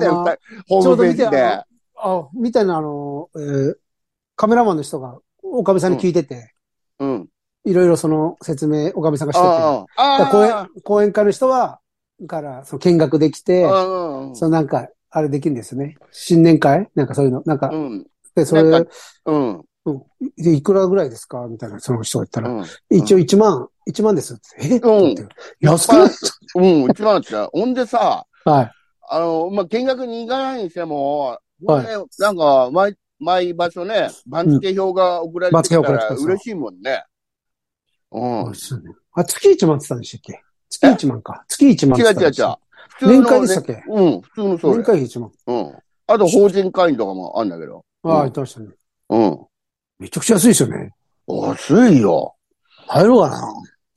[0.05, 0.37] よ、
[0.67, 1.63] ホームページで。
[2.01, 3.75] あ、みたいな、あの、えー
[4.35, 6.53] カメラマンの人が、おかみさんに聞いてて、
[6.99, 7.27] うん。
[7.65, 11.81] いろいろその説明、おかみさんがしてて、ああ、講あ演、講演会の人は、
[12.25, 15.97] から、その見学できて、そのなんか、あれできるんですよね。
[16.11, 16.89] 新年会？
[16.95, 17.43] なんかそういうの。
[17.45, 18.07] なんか、うん。
[18.33, 18.61] で、それ
[19.25, 19.65] うん。
[20.37, 21.47] で、いくらぐらいですか？
[21.49, 22.65] みたいな、その人が言ったら、うん。
[22.89, 24.75] 一応1万、1万ですって。
[24.75, 26.09] え、うん安くない？
[26.55, 27.47] うん、一番だった。
[27.47, 28.71] ほんでさ、はい。
[29.09, 37.03] あの、まあ、見学に行かないにしても、はいねなんか、毎、毎場所ね、番付表が送られてきたら嬉しいもんね。
[38.11, 38.55] うん。
[38.55, 40.41] そうあ、月1万って言ったんでしたっけ？
[40.69, 41.43] 月1万か。
[41.47, 42.55] 月1万違う違う違う。
[42.89, 43.83] 普通の年会でしたっけ？
[43.89, 45.31] うん、普通のそう年会費1万。
[45.47, 45.77] うん。
[46.07, 47.85] あと、法人会員とかもあるんだけど。
[48.03, 48.67] ああ、うん言ってましたね。
[49.09, 49.45] うん。
[49.99, 50.93] めちゃくちゃ安いですよね。
[51.27, 52.35] 安いよ。
[52.87, 53.53] 入ろうかな。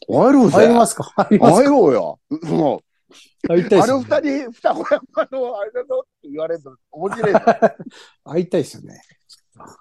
[0.08, 0.52] 入ろうぜ。
[0.56, 1.04] 入りますか？
[1.04, 2.20] 入ります入かろうよ。
[2.42, 4.40] も う、入りたいですよ、あの二ね。
[4.42, 7.38] 人、二子山のあれだぞって言われると面白いぞ。
[8.24, 9.00] 入りたいですよね。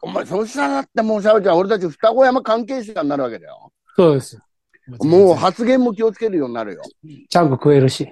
[0.01, 3.71] お前、そしたらだってもう、シャオちゃん、俺たち二子山関係者になるわけだよ。
[3.95, 4.41] そうですよ。
[4.99, 6.81] もう発言も気をつけるようになるよ。
[7.29, 8.09] ちゃんと食えるし。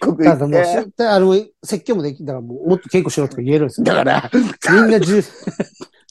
[0.00, 1.04] 国ただもう、行って。
[1.04, 3.84] しあの、説教もでき、だからもう、もっと稽古しろとか言えるんですよ。
[3.84, 4.44] だから、みん
[4.90, 5.24] な10、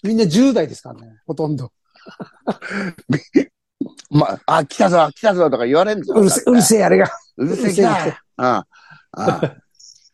[0.03, 1.19] みんな10代ですからね。
[1.25, 1.71] ほとんど。
[4.09, 6.17] まあ、来たぞ、来たぞとか言われるんですよ。
[6.17, 7.11] うるせ、うるせえ、あれが。
[7.37, 8.23] うるせえ、来うるせえた。
[8.37, 8.67] ああ、
[9.13, 9.55] ああ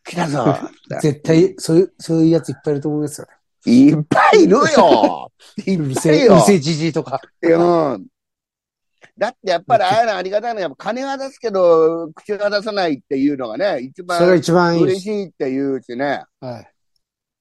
[0.04, 0.56] 来たぞ。
[1.00, 3.26] 絶対、そういう、そういうやついっぱいいると思いますよ。
[3.66, 5.30] いっぱいいるよ。
[5.66, 6.40] いうっぱるせえ、うる。
[6.42, 7.20] せえじじいとか。
[7.42, 8.06] うん。
[9.16, 15.02] だってやっぱりああいうのありがたいのは、やっぱ金は出すけど、口は出さないっていうのがね、一それが番一番いい嬉し。
[15.04, 16.24] しいっていうしね。
[16.40, 16.70] はい。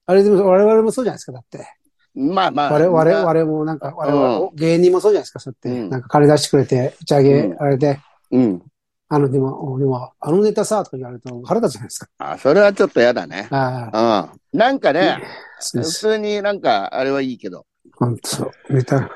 [0.05, 1.65] あれでも、我々もそうじゃないですか、だって。
[2.13, 2.71] まあまあ。
[2.71, 5.81] 我々、我々もなんか、我々、芸人もそうじゃないですか、そうやって。
[5.81, 7.99] うんなんか金出してくれて、打ち上げ、うんあれで、
[8.31, 8.63] うん。
[9.13, 12.07] あの、でも、でも、あのネタさ、とか言われると腹立つじゃないですか。
[12.17, 13.47] あ、それはちょっと嫌だね。
[13.51, 14.31] ああ。
[14.53, 14.59] うん。
[14.59, 15.21] なんかね、
[15.61, 15.83] 普。
[15.83, 17.67] 通になんか、あれはいいけど。
[17.95, 18.73] 本当そう。
[18.73, 19.11] ネタ、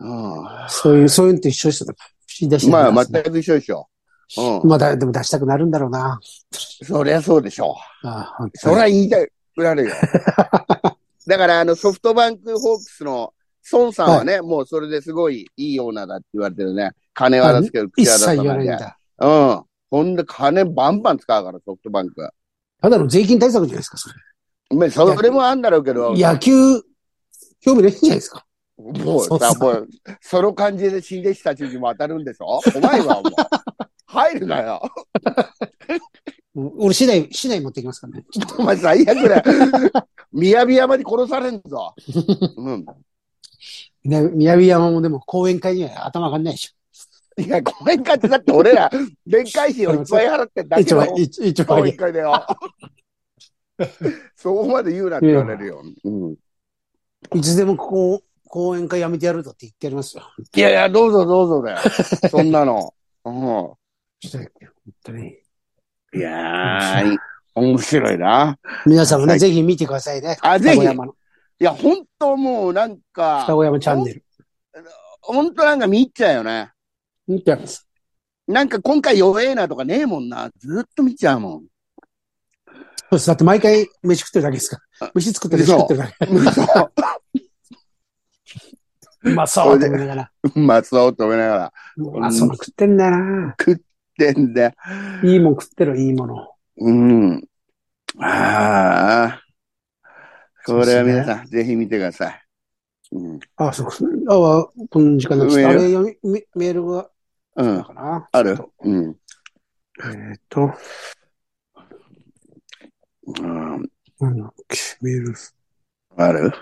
[0.00, 0.44] うん。
[0.68, 1.94] そういう、そういうのと一緒ですよ。
[2.26, 3.88] 口出してまあ、全く一緒でしょ。
[4.38, 4.68] うん。
[4.68, 6.18] まあ、だでも出したくなるんだろうな。
[6.50, 8.08] そりゃそうでしょう。
[8.08, 9.94] ああ、そりゃ言いたくなるよ。
[11.28, 13.32] だから、あの、ソフトバンクホークスの
[13.70, 16.90] 孫さんはね、もうそれですごいいいオーナーだって言われてるね。
[17.14, 18.98] 金は出すけど、一口は出さ切言わないんだ。
[19.18, 19.62] うん。
[19.90, 22.28] ほんで、金バンバン使うから、ソフトバンク。
[22.80, 24.14] ただの税金対策じゃないですか、それ。
[24.76, 26.52] まあ、それもあんだろうけど、野球、
[27.60, 28.44] 興味ないんじゃないですか。
[28.78, 29.88] もうさ、もう、
[30.20, 32.60] その感じで死んでしたちにも当たるんでしょ？
[32.72, 33.32] 怖いわ、もう。
[34.06, 34.82] 入るなよ。
[36.54, 38.24] う ん俺、市内、市内持ってきますからね。
[38.58, 39.42] お前最悪だよ。
[40.32, 41.94] 宮城山に殺されんぞ。
[42.56, 42.86] うん。
[44.04, 46.74] ね、宮城山もでも講演会には頭上がんないでし
[47.38, 48.90] いや、講演会ってだって俺ら、
[49.26, 50.68] 年会費をいっぱい払ってんょ。
[50.68, 52.46] だけど一番、、一一番だよ。
[54.36, 55.82] そこまで言うなって言われるよ。
[56.04, 56.36] うん。
[57.34, 60.24] いつでもここ、講演会やめてやるぞって言ってやりますよ。
[60.54, 61.78] いやいや、どうぞどうぞだよ。
[62.30, 62.92] そんなの。
[63.24, 63.76] う本
[65.02, 65.24] 当に。
[65.24, 65.28] ん。
[65.28, 67.16] いやー、
[67.54, 68.58] 面白いな。
[68.84, 70.36] 皆さんもね、はいぜひ見てくださいね。
[70.42, 74.24] あぜひいや、本当もうなんか双、子山チャンネル。
[75.20, 76.71] 本当なんか見入っちゃうよね。
[77.26, 77.88] 見てます。
[78.46, 80.50] なんか今回弱えなとかねえもんな。
[80.58, 81.62] ずっと見ちゃうもん。
[81.62, 81.64] そ
[82.72, 83.26] うです。
[83.26, 85.10] だって毎回飯食ってるだけですから。
[85.14, 86.26] 飯作って飯食ってるだけ。
[86.26, 86.92] そう
[89.24, 90.30] うまそうって思いながら。
[90.54, 91.72] うまそうと思いながら。
[91.96, 93.54] うまそう食ってんだよな。
[94.18, 94.74] でんで。
[95.24, 96.48] いいもん食ってる、いいもの。
[96.78, 97.44] うん。
[98.18, 99.42] ああ。
[100.66, 102.42] これは皆さん、ぜひ見てください。
[103.12, 103.40] うん。
[103.56, 104.10] あ、そうですね。
[104.28, 105.68] あ、この時間になっちゃった。
[105.70, 107.08] あれ読み、メメールが、
[107.56, 107.84] うん。
[107.84, 108.28] かな。
[108.32, 108.58] ある？
[108.82, 109.14] うん。
[109.14, 109.20] と
[110.04, 110.72] えーっと、
[113.26, 113.90] うん。
[114.20, 115.34] なんだっけ、メール、
[116.16, 116.52] ある？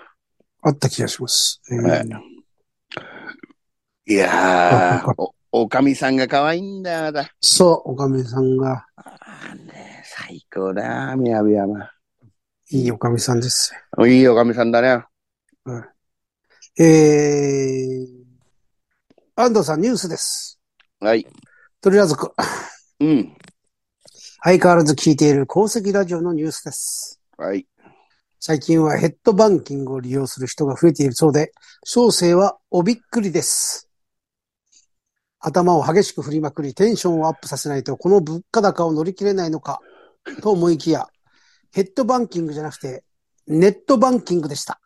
[0.62, 1.60] あった気がします。
[1.70, 2.08] えーはい
[4.06, 7.30] いやー、お、おかみさんが可愛いんだよ、まだ。
[7.40, 11.88] そう、おかみさんが、あーね、最高だ、みやび山。
[12.70, 13.72] いいおかみさんです。
[14.04, 15.04] いいおかみさんだね。
[16.76, 18.06] えー、
[19.36, 20.59] 安藤さんニュースです。
[21.02, 21.26] はい。
[21.80, 22.34] とりあえずく、
[23.00, 23.34] うん。
[24.42, 27.22] 相変わらず聞いている鉱石ラジオのニュースです。
[27.38, 27.66] はい。
[28.38, 31.52] 最近はヘッドバンキングを利用する人が増えているそうで、
[31.86, 33.88] 小生はおびっくりです。
[35.38, 39.80] 頭を激しく振りまくり、テンションをアップさせないと、この物価高を乗り切れないのか、
[40.42, 41.08] と思いきや、
[41.72, 43.04] ヘッドバンキングじゃなくて、
[43.46, 44.82] ネットバンキングでした。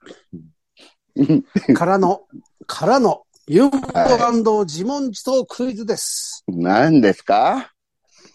[1.74, 2.22] からの、
[2.68, 6.44] からの、ユンボ自問自答クイズです。
[6.48, 7.72] 何ですか？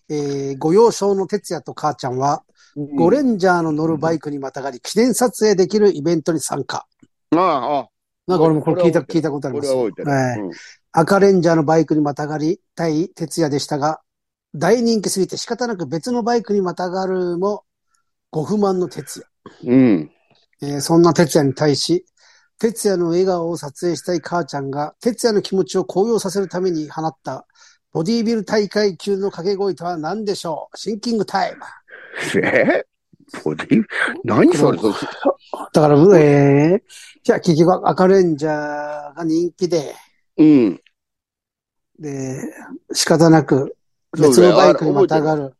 [0.07, 2.43] えー、ご幼少の哲也と母ちゃんは、
[2.95, 6.85] ゴレンジャーの乗るバイクにまたがり、記念撮影できるイベントに参加。
[7.31, 7.89] ああ、ああ
[8.27, 9.71] なんか俺もこれ聞いた、聞いたことあります。
[9.71, 10.15] 俺は覚えてる。
[10.15, 10.51] はいうん
[10.91, 14.01] 赤レンジャーのバイクにまたがりたい哲也でしたが、
[14.53, 17.63] 大人気すぎて仕方なく別のバイクにまたがるも、
[18.29, 19.25] ご不満の哲
[19.63, 20.11] うん。
[20.61, 20.73] 也。
[20.73, 22.05] えーそんな哲也に対し、
[22.59, 27.47] 哲也の笑顔を撮影したい母ちゃんが、哲也の気持ちを高揚させるために放った、
[27.91, 30.77] ボディービル大会級の掛け声とは何でしょう？
[30.77, 31.61] シンキングタイム。
[32.43, 32.85] え？
[33.43, 33.83] ボディ
[34.23, 34.77] 何それ？
[34.77, 34.91] そ
[35.73, 36.81] だから、えー、
[37.23, 39.95] じゃあ結局赤レンジャーが人気で、
[40.37, 40.81] うん。
[41.97, 42.41] で、
[42.93, 43.75] 仕方なく
[44.11, 45.53] 別のバイクにまたがる。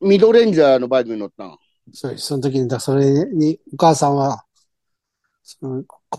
[0.00, 1.58] ミドレンジャーのバイクに乗ったの？
[1.92, 2.26] そうです。
[2.26, 4.45] その時に、だそれに、お母さんは、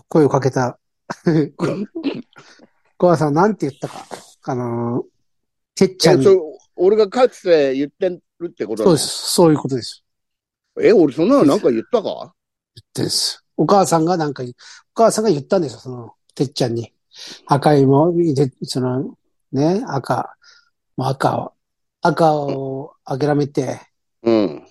[0.08, 0.78] 声をかけた。
[3.00, 4.04] お母さんなんて言ったか？
[4.44, 5.04] あの、
[5.74, 6.26] てっちゃんに。
[6.76, 8.96] 俺がかつて言ってるってことなの？
[8.96, 9.32] そうです。
[9.32, 10.04] そういうことです。
[10.80, 12.34] え、俺そんなのなんか言ったか？
[12.74, 13.44] 言ってです。
[13.56, 14.46] お母さんがなんかお
[14.94, 16.92] 母さんが言ったんですよ、その、てっちゃんに。
[17.46, 19.16] 赤いも、でその、
[19.50, 20.36] ね、赤、
[20.96, 21.54] もう赤を、
[22.00, 23.80] 赤を諦めて、
[24.22, 24.64] うん。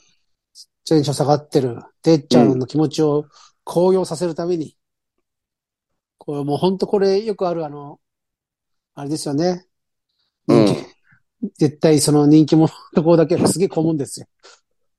[0.88, 3.26] テンション下がってる、てっちゃんの気持ちを
[3.68, 4.78] 高揚させるために、
[6.18, 8.00] これもう本当これよくあるあの、
[8.96, 9.66] あれですよね。
[10.48, 10.68] うん
[11.60, 14.26] 絶対その人気者のところだけはすげえ混むんですよ。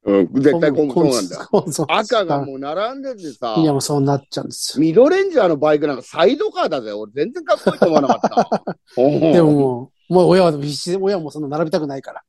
[0.04, 1.48] うん、絶対今そうなんだ。
[1.50, 4.82] そうそう赤がもう並んでてさい、やもうそうなっちゃうんですよ。
[4.82, 6.92] ミドレンジャーのバイクなんかサイドカーだぜ。
[6.92, 8.76] 俺全然かっこいいと思わなかった。
[8.94, 12.22] でももう、もう親は必死で、親もその並びたくないから。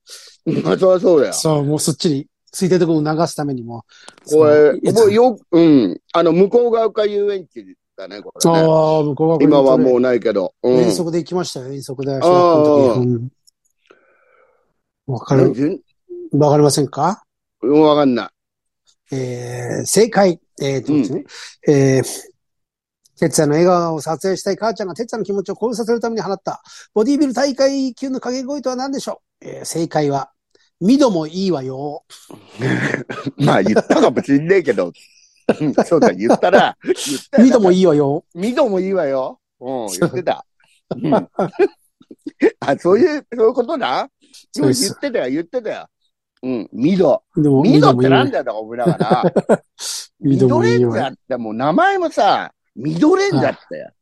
[0.48, 1.34] そりゃそうだよ。
[1.34, 3.86] そう、もうそっちに、ついてるところを流すためにも。
[4.26, 6.02] これ、もうよ、うん。
[6.14, 8.58] あの、向こう側か遊園地だね、これね。
[8.58, 10.54] ああ、向こうが今はもうないけど。
[10.64, 10.74] うん。
[10.80, 12.12] 遠足で行きましたよ、遠足で。
[12.14, 13.06] 小学
[15.08, 15.54] 校わかる？
[15.54, 15.80] 全？
[16.34, 17.24] わかりませんか？
[17.64, 18.32] 然わかんな
[19.12, 19.16] い。
[19.16, 20.40] えー、正解。
[20.62, 21.24] えー、とですね。
[21.68, 22.04] えー、
[23.18, 26.62] 哲也の笑顔を撮影したい母ちゃんが哲也の気持ちを興奮させるために放った、
[26.94, 29.48] ボディービル大会級の掛け声とは何でしょう？
[29.48, 30.32] えー、正解は、
[30.82, 32.04] ミドもいいわよ。
[33.38, 34.92] まあ言ったかもしんねえけど。
[35.60, 36.78] う んそうだ、言ったな。
[36.84, 36.96] 言っ
[37.32, 38.26] たよミドもいいわよ。
[38.36, 39.40] ミドもいいわよ。
[39.60, 40.46] うん、言ってた。
[40.96, 41.14] うん、
[42.60, 44.10] あ、そういう、そういうことだ
[44.52, 45.88] そう言ってたよ、言ってたよ。
[46.42, 47.22] うん、ミド。
[47.36, 49.64] ミドってなんだよ、とか思いながら。
[50.22, 50.62] ミド。
[50.62, 53.94] レンジャーってもう名前もさ、ミドレンジャーって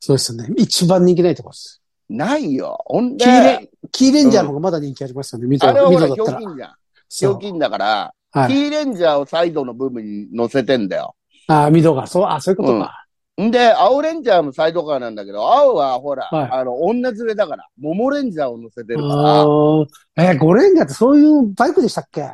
[0.00, 0.54] そうですよね。
[0.56, 1.80] 一番人気ないところです。
[2.08, 2.78] ないよ。
[2.84, 5.46] ほんでキーレ、キーレンジャーの方がまだ人気ありますよね。
[5.46, 6.06] ミドあれはほら。
[6.06, 6.74] ひょうきんじゃん。
[7.08, 7.26] ひ。
[7.26, 8.48] ょうきんだから、はい。
[8.48, 11.14] キーレンジャーをサイドの部分に乗せてんだよ。
[11.46, 12.06] あ、ミドが。
[12.06, 13.04] そう、あ、そういうことか。
[13.40, 22.30] んで、青レンジャーもサイドカーなんだけど、青はほら、はいあの、女連れだから、桃レンジャーを乗せてるから、あーえー、ゴレンジャーってそういうバイクでしたっけ？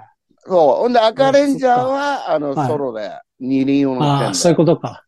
[0.46, 0.56] そう。
[0.82, 3.10] ほんで、赤レンジャーは、あの、はいソロで
[3.40, 5.04] 二輪を乗ってんだよああ、そういうことか。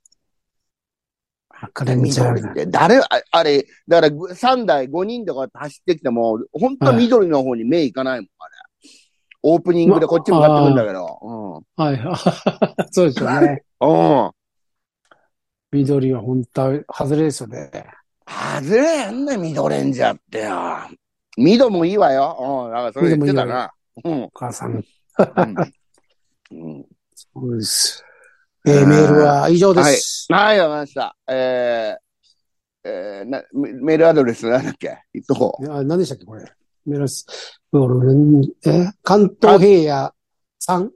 [1.63, 8.53] 赤レンジャー緑って、誰、ああれ、だから3台5人とか走ってきても、本当は緑の方に目いかないもん、あれ。
[9.45, 11.63] オープニングでこっち向かってくんだけど。
[11.77, 12.01] はい。
[12.91, 13.65] そうですよね。
[13.81, 14.25] うん。
[14.25, 14.31] うん。
[15.73, 17.71] 緑は本当は外れですよね。
[18.27, 20.53] 外れやんね、ミドレンジャーってよ。
[21.37, 22.65] ミドもいいわよ。
[22.67, 22.71] うん。
[22.71, 23.73] だからそれ言ってたな。
[24.05, 24.23] うん。
[24.25, 24.73] お母さん。
[24.73, 24.83] うん
[26.53, 26.87] うん。
[27.15, 28.05] そうです。
[28.65, 30.27] えー、メールは以上です。
[30.31, 31.17] はい、わかりました。
[31.29, 34.99] えー、えー、な、メメールアドレスなんだっけ？
[35.13, 35.73] 言っとこう。
[35.73, 36.45] あ何でしたっけ、これ？
[36.87, 37.27] メールです。
[37.73, 38.07] 俺
[38.67, 40.13] え関東平野
[40.65, 40.91] 3、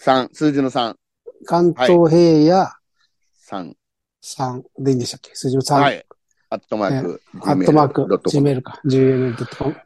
[0.00, 0.94] 3、数字の3、
[1.44, 2.68] 関東平野
[3.50, 3.74] 3。
[4.22, 5.34] 3でいいんでしたっけ？
[5.34, 5.74] 数字の3。
[5.74, 6.06] はい。
[6.50, 8.80] アットマーク、アットマーク、gmail か。
[8.86, 9.76] gmail.com。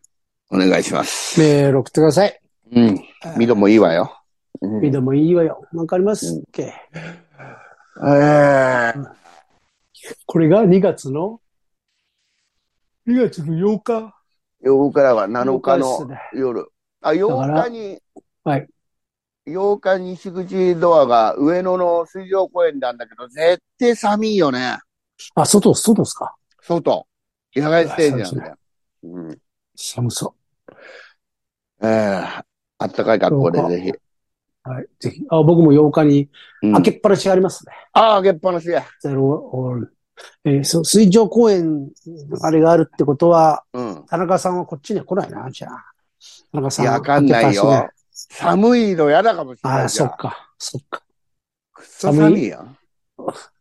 [0.51, 1.41] お願いします。
[1.41, 2.41] メール送ってください。
[2.73, 3.01] うん。
[3.39, 4.18] ミドもいいわよ。
[4.61, 5.65] うんミドもいいわよ。
[5.73, 9.15] わかりますっけ、えー、
[10.27, 11.41] これが2月の
[13.07, 14.15] ?2 月の8日
[14.65, 16.67] ？8日だから7日8の日ですね夜。
[17.01, 17.99] あ、8日に、
[18.45, 18.67] はい。
[19.47, 24.79] 8日西口ドアが上野の水上公園なんだけど、絶対寒いよね。
[25.35, 26.35] あ、外、外ですか？
[26.61, 27.07] 外。
[27.55, 28.57] 野外ステージなんだよ。
[29.05, 29.39] うん。
[29.75, 30.35] 寒そ
[31.81, 32.45] えー、
[32.79, 34.08] あったかい格好でぜひ。
[34.67, 34.71] う。
[34.71, 34.87] はい。
[35.01, 35.23] ぜひ。
[35.31, 36.29] あ、僕も8日に
[36.63, 37.73] うん開けっぱなしありますね。
[37.93, 38.85] ああ、開けっぱなしや。
[39.01, 39.95] ゼロオール。
[40.45, 41.91] えーそう、水上公園、
[42.43, 44.05] あれがあるってことは、うん。
[44.09, 45.85] 田中さんはこっちには来ないな、じゃあ。
[46.53, 48.27] 田中さんいや、わかんないよ開けっぱなし。
[48.31, 50.09] 寒いの嫌だかもしれああ、ないじゃん。
[50.09, 50.51] そっか。
[50.59, 51.03] そっか。
[51.73, 52.77] くっそ寒いやん。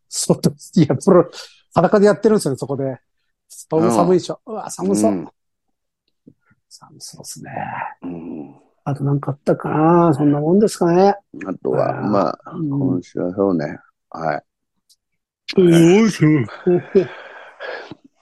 [0.09, 1.29] そうと、いや、プロ、
[1.75, 2.99] 裸でやってるんですよね、そこで。
[3.47, 4.41] そうん寒いでしょ。
[4.47, 5.11] うわ、寒そう。
[5.11, 5.27] うん
[6.69, 7.51] 寒そうですね。
[8.03, 11.13] うんあとなんかあったかなそんなもんですかね。
[11.45, 13.77] あとは、まあ、うん今週はそうね。
[14.09, 14.43] はい。
[15.57, 16.07] うん、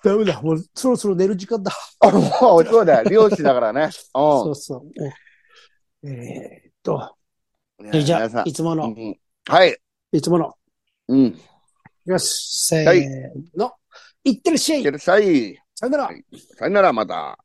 [0.03, 0.41] ダメだ。
[0.41, 1.71] もうそろそろ寝る時間だ。
[1.99, 3.09] あ、もう、そうだよ。
[3.09, 3.89] 漁師だからね。
[4.11, 4.91] そううそう。
[6.03, 7.15] おえーっと、
[7.83, 8.03] ん。
[8.03, 9.77] じゃあ、いつもの、うんはい。
[10.13, 10.51] いつもの。
[11.09, 11.39] うん。
[12.05, 13.71] よし、せはいーの。
[14.23, 15.55] いってらっしゃいいってらっしゃい。
[15.75, 16.09] さよなら
[16.57, 17.37] さよなら、また。